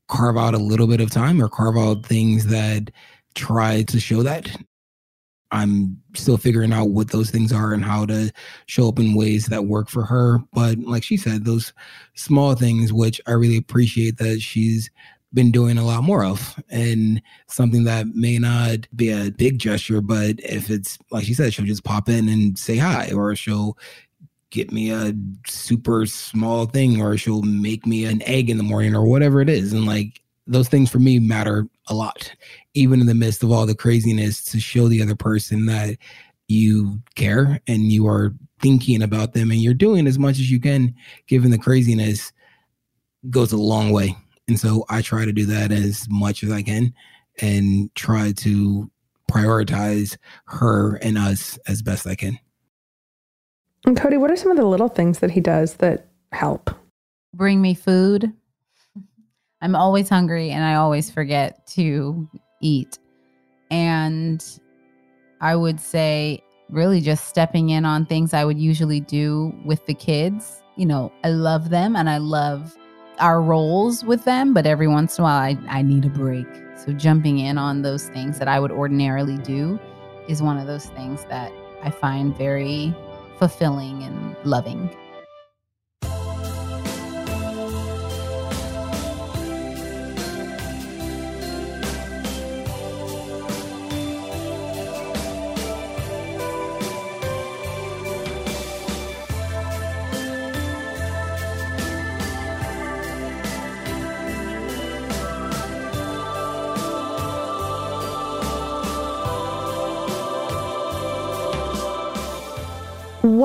carve 0.07 0.37
out 0.37 0.53
a 0.53 0.59
little 0.59 0.87
bit 0.87 1.01
of 1.01 1.11
time 1.11 1.41
or 1.41 1.49
carve 1.49 1.77
out 1.77 2.05
things 2.05 2.47
that 2.47 2.91
try 3.35 3.83
to 3.83 3.99
show 3.99 4.23
that. 4.23 4.49
I'm 5.51 6.01
still 6.15 6.37
figuring 6.37 6.73
out 6.73 6.89
what 6.89 7.11
those 7.11 7.29
things 7.29 7.53
are 7.53 7.73
and 7.73 7.85
how 7.85 8.05
to 8.07 8.31
show 8.65 8.89
up 8.89 8.99
in 8.99 9.15
ways 9.15 9.45
that 9.45 9.65
work 9.65 9.89
for 9.89 10.03
her. 10.03 10.39
But 10.53 10.79
like 10.79 11.03
she 11.03 11.17
said, 11.17 11.45
those 11.45 11.71
small 12.15 12.55
things, 12.55 12.91
which 12.91 13.21
I 13.27 13.31
really 13.31 13.57
appreciate 13.57 14.17
that 14.17 14.41
she's 14.41 14.89
been 15.35 15.51
doing 15.51 15.77
a 15.77 15.85
lot 15.85 16.03
more 16.03 16.23
of 16.23 16.57
and 16.69 17.21
something 17.47 17.83
that 17.83 18.07
may 18.07 18.39
not 18.39 18.87
be 18.95 19.09
a 19.09 19.31
big 19.31 19.59
gesture 19.59 19.99
but 19.99 20.39
if 20.39 20.69
it's 20.69 20.97
like 21.11 21.25
she 21.25 21.33
said 21.33 21.53
she'll 21.53 21.65
just 21.65 21.83
pop 21.83 22.07
in 22.07 22.29
and 22.29 22.57
say 22.57 22.77
hi 22.77 23.11
or 23.11 23.35
she'll 23.35 23.77
get 24.49 24.71
me 24.71 24.91
a 24.91 25.13
super 25.45 26.05
small 26.05 26.65
thing 26.65 27.01
or 27.01 27.17
she'll 27.17 27.41
make 27.41 27.85
me 27.85 28.05
an 28.05 28.21
egg 28.23 28.49
in 28.49 28.57
the 28.57 28.63
morning 28.63 28.95
or 28.95 29.05
whatever 29.05 29.41
it 29.41 29.49
is 29.49 29.73
and 29.73 29.85
like 29.85 30.21
those 30.47 30.69
things 30.69 30.89
for 30.89 30.99
me 30.99 31.19
matter 31.19 31.67
a 31.87 31.93
lot 31.93 32.33
even 32.75 33.01
in 33.01 33.07
the 33.07 33.15
midst 33.15 33.41
of 33.41 33.51
all 33.51 33.65
the 33.65 33.75
craziness 33.75 34.43
to 34.43 34.59
show 34.59 34.87
the 34.87 35.01
other 35.01 35.15
person 35.15 35.65
that 35.65 35.97
you 36.47 37.01
care 37.15 37.59
and 37.67 37.91
you 37.91 38.07
are 38.07 38.33
thinking 38.59 39.01
about 39.01 39.33
them 39.33 39.49
and 39.49 39.61
you're 39.61 39.73
doing 39.73 40.05
as 40.05 40.19
much 40.19 40.37
as 40.37 40.51
you 40.51 40.59
can 40.59 40.93
given 41.27 41.51
the 41.51 41.57
craziness 41.57 42.31
goes 43.29 43.51
a 43.51 43.57
long 43.57 43.91
way 43.91 44.15
and 44.47 44.59
so 44.59 44.85
I 44.89 45.01
try 45.01 45.25
to 45.25 45.33
do 45.33 45.45
that 45.47 45.71
as 45.71 46.07
much 46.09 46.43
as 46.43 46.51
I 46.51 46.61
can 46.61 46.93
and 47.41 47.93
try 47.95 48.31
to 48.33 48.89
prioritize 49.31 50.17
her 50.45 50.95
and 50.97 51.17
us 51.17 51.57
as 51.67 51.81
best 51.81 52.05
I 52.05 52.15
can. 52.15 52.37
And 53.85 53.97
Codie, 53.97 54.19
what 54.19 54.31
are 54.31 54.35
some 54.35 54.51
of 54.51 54.57
the 54.57 54.65
little 54.65 54.87
things 54.87 55.19
that 55.19 55.31
he 55.31 55.41
does 55.41 55.75
that 55.75 56.07
help? 56.31 56.69
Bring 57.33 57.61
me 57.61 57.73
food. 57.73 58.31
I'm 59.61 59.75
always 59.75 60.09
hungry 60.09 60.51
and 60.51 60.63
I 60.63 60.75
always 60.75 61.09
forget 61.09 61.65
to 61.67 62.29
eat. 62.65 62.99
And 63.69 64.43
I 65.41 65.55
would 65.55 65.79
say, 65.79 66.41
really, 66.69 67.01
just 67.01 67.27
stepping 67.27 67.69
in 67.69 67.85
on 67.85 68.05
things 68.05 68.33
I 68.33 68.45
would 68.45 68.59
usually 68.59 68.99
do 68.99 69.53
with 69.65 69.85
the 69.85 69.93
kids. 69.93 70.63
You 70.75 70.85
know, 70.85 71.11
I 71.23 71.29
love 71.29 71.69
them 71.69 71.95
and 71.95 72.09
I 72.09 72.17
love 72.17 72.75
our 73.19 73.41
roles 73.41 74.03
with 74.03 74.25
them, 74.25 74.53
but 74.53 74.65
every 74.65 74.87
once 74.87 75.17
in 75.17 75.21
a 75.21 75.25
while 75.25 75.39
I, 75.39 75.57
I 75.69 75.81
need 75.81 76.05
a 76.05 76.09
break. 76.09 76.47
So 76.75 76.91
jumping 76.91 77.39
in 77.39 77.57
on 77.57 77.81
those 77.81 78.09
things 78.09 78.39
that 78.39 78.47
I 78.47 78.59
would 78.59 78.71
ordinarily 78.71 79.37
do 79.37 79.79
is 80.27 80.41
one 80.41 80.57
of 80.57 80.67
those 80.67 80.87
things 80.87 81.23
that 81.25 81.51
I 81.83 81.91
find 81.91 82.35
very 82.35 82.93
fulfilling 83.37 84.03
and 84.03 84.35
loving. 84.43 84.89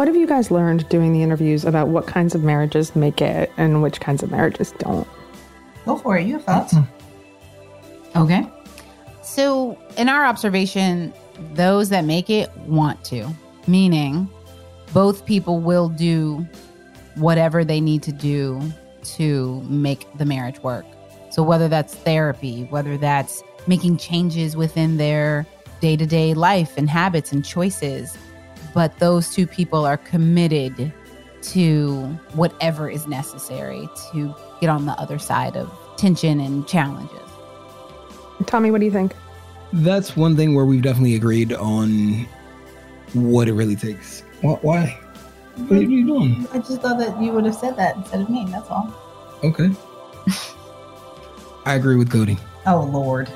What 0.00 0.08
have 0.08 0.16
you 0.16 0.26
guys 0.26 0.50
learned 0.50 0.88
doing 0.88 1.12
the 1.12 1.22
interviews 1.22 1.66
about 1.66 1.88
what 1.88 2.06
kinds 2.06 2.34
of 2.34 2.42
marriages 2.42 2.96
make 2.96 3.20
it 3.20 3.52
and 3.58 3.82
which 3.82 4.00
kinds 4.00 4.22
of 4.22 4.30
marriages 4.30 4.72
don't? 4.78 5.06
Go 5.84 5.98
for 5.98 6.16
it. 6.16 6.26
You 6.26 6.38
have 6.38 6.44
thoughts? 6.44 6.72
Mm-hmm. 6.72 8.18
Okay. 8.18 8.46
So, 9.20 9.78
in 9.98 10.08
our 10.08 10.24
observation, 10.24 11.12
those 11.52 11.90
that 11.90 12.06
make 12.06 12.30
it 12.30 12.50
want 12.60 13.04
to, 13.04 13.28
meaning 13.66 14.26
both 14.94 15.26
people 15.26 15.60
will 15.60 15.90
do 15.90 16.48
whatever 17.16 17.62
they 17.62 17.82
need 17.82 18.02
to 18.04 18.12
do 18.12 18.58
to 19.02 19.60
make 19.68 20.06
the 20.16 20.24
marriage 20.24 20.62
work. 20.62 20.86
So, 21.28 21.42
whether 21.42 21.68
that's 21.68 21.94
therapy, 21.94 22.64
whether 22.70 22.96
that's 22.96 23.42
making 23.66 23.98
changes 23.98 24.56
within 24.56 24.96
their 24.96 25.44
day 25.82 25.98
to 25.98 26.06
day 26.06 26.32
life 26.32 26.78
and 26.78 26.88
habits 26.88 27.32
and 27.32 27.44
choices, 27.44 28.16
but 28.74 28.98
those 28.98 29.34
two 29.34 29.46
people 29.46 29.84
are 29.84 29.96
committed 29.96 30.92
to 31.42 32.02
whatever 32.34 32.88
is 32.88 33.06
necessary 33.06 33.88
to 34.12 34.34
get 34.60 34.68
on 34.68 34.86
the 34.86 34.92
other 34.92 35.18
side 35.18 35.56
of 35.56 35.72
tension 35.96 36.40
and 36.40 36.66
challenges. 36.66 37.16
Tommy, 38.46 38.70
what 38.70 38.80
do 38.80 38.86
you 38.86 38.92
think? 38.92 39.14
That's 39.72 40.16
one 40.16 40.36
thing 40.36 40.54
where 40.54 40.64
we've 40.64 40.82
definitely 40.82 41.14
agreed 41.14 41.52
on 41.52 42.26
what 43.12 43.48
it 43.48 43.54
really 43.54 43.76
takes. 43.76 44.22
Why? 44.42 44.98
What 45.56 45.78
are 45.78 45.82
you 45.82 46.06
doing? 46.06 46.46
I 46.52 46.58
just 46.58 46.80
thought 46.80 46.98
that 46.98 47.20
you 47.20 47.32
would 47.32 47.44
have 47.44 47.54
said 47.54 47.76
that 47.76 47.96
instead 47.96 48.20
of 48.20 48.30
me. 48.30 48.46
That's 48.50 48.68
all. 48.70 48.94
Okay. 49.44 49.70
I 51.66 51.74
agree 51.74 51.96
with 51.96 52.10
Codie. 52.10 52.38
Oh, 52.66 52.82
Lord. 52.82 53.28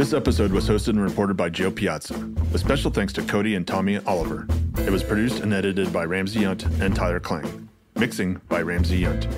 This 0.00 0.14
episode 0.14 0.50
was 0.50 0.66
hosted 0.66 0.88
and 0.88 1.02
reported 1.02 1.36
by 1.36 1.50
Jo 1.50 1.70
Piazza, 1.70 2.14
with 2.52 2.62
special 2.62 2.90
thanks 2.90 3.12
to 3.12 3.20
Codie 3.20 3.54
and 3.54 3.66
Tommy 3.66 3.98
Oliver. 3.98 4.46
It 4.78 4.88
was 4.88 5.02
produced 5.02 5.40
and 5.40 5.52
edited 5.52 5.92
by 5.92 6.06
Ramsey 6.06 6.40
Yount 6.40 6.64
and 6.80 6.96
Tyler 6.96 7.20
Klang. 7.20 7.68
Mixing 7.96 8.40
by 8.48 8.62
Ramsey 8.62 9.02
Yount. 9.02 9.28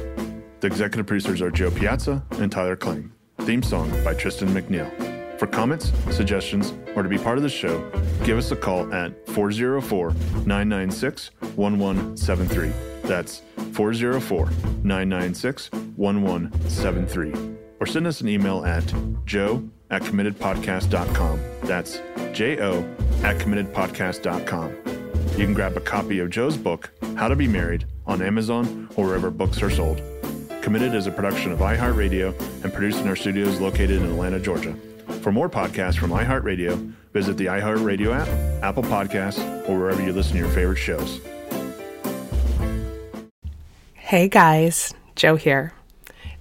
The 0.61 0.69
executive 0.69 1.05
producers 1.05 1.43
are 1.43 1.51
Jo 1.51 1.69
Piazza 1.73 2.23
and 2.39 2.53
Tyler 2.53 2.77
Klang. 2.77 3.11
Theme 3.39 3.65
song 3.65 3.91
by 4.05 4.15
Tristan 4.15 4.51
McNeil. 4.51 4.89
For 5.37 5.49
comments, 5.49 5.91
suggestions, 6.13 6.73
or 6.95 7.03
to 7.03 7.09
be 7.09 7.19
part 7.19 7.39
of 7.39 7.43
the 7.43 7.49
show, 7.49 7.81
give 8.23 8.39
us 8.39 8.53
a 8.53 8.57
call 8.57 8.95
at 8.95 9.27
404 9.31 10.11
996 10.47 11.33
1173. 11.57 12.73
That's 13.03 13.43
404 13.73 14.49
996 14.85 15.73
1173. 15.97 17.57
Or 17.81 17.87
send 17.87 18.07
us 18.07 18.21
an 18.21 18.29
email 18.29 18.65
at 18.65 18.95
jo 19.27 19.69
at 19.93 20.03
committedpodcast.com. 20.03 21.41
That's 21.63 22.01
J 22.33 22.61
O 22.61 22.81
at 23.23 23.39
committedpodcast.com. 23.39 24.77
You 25.39 25.45
can 25.47 25.55
grab 25.55 25.77
a 25.77 25.81
copy 25.81 26.19
of 26.19 26.31
Jo's 26.31 26.57
book, 26.57 26.91
How 27.17 27.29
to 27.29 27.37
Be 27.37 27.47
Married, 27.47 27.87
on 28.07 28.21
Amazon 28.21 28.89
or 28.97 29.07
wherever 29.07 29.31
books 29.31 29.63
are 29.63 29.71
sold. 29.71 30.03
Committed 30.61 30.95
is 30.95 31.07
a 31.07 31.11
production 31.11 31.53
of 31.53 31.61
iHeartRadio 31.61 32.39
and 32.65 32.73
produced 32.73 33.01
in 33.01 33.09
our 33.09 33.17
studios 33.17 33.61
located 33.61 34.03
in 34.03 34.05
Atlanta, 34.05 34.41
Georgia. 34.41 34.75
For 35.21 35.31
more 35.33 35.49
podcasts 35.49 35.97
from 35.97 36.11
iHeartRadio, 36.11 36.93
visit 37.13 37.37
the 37.37 37.47
iHeartRadio 37.47 38.15
app, 38.15 38.29
Apple 38.63 38.83
Podcasts, 38.83 39.69
or 39.69 39.79
wherever 39.79 40.03
you 40.03 40.13
listen 40.13 40.33
to 40.33 40.39
your 40.39 40.49
favorite 40.49 40.79
shows. 40.79 41.21
Hey 43.95 44.29
guys, 44.29 44.95
Joe 45.17 45.37
here. 45.37 45.73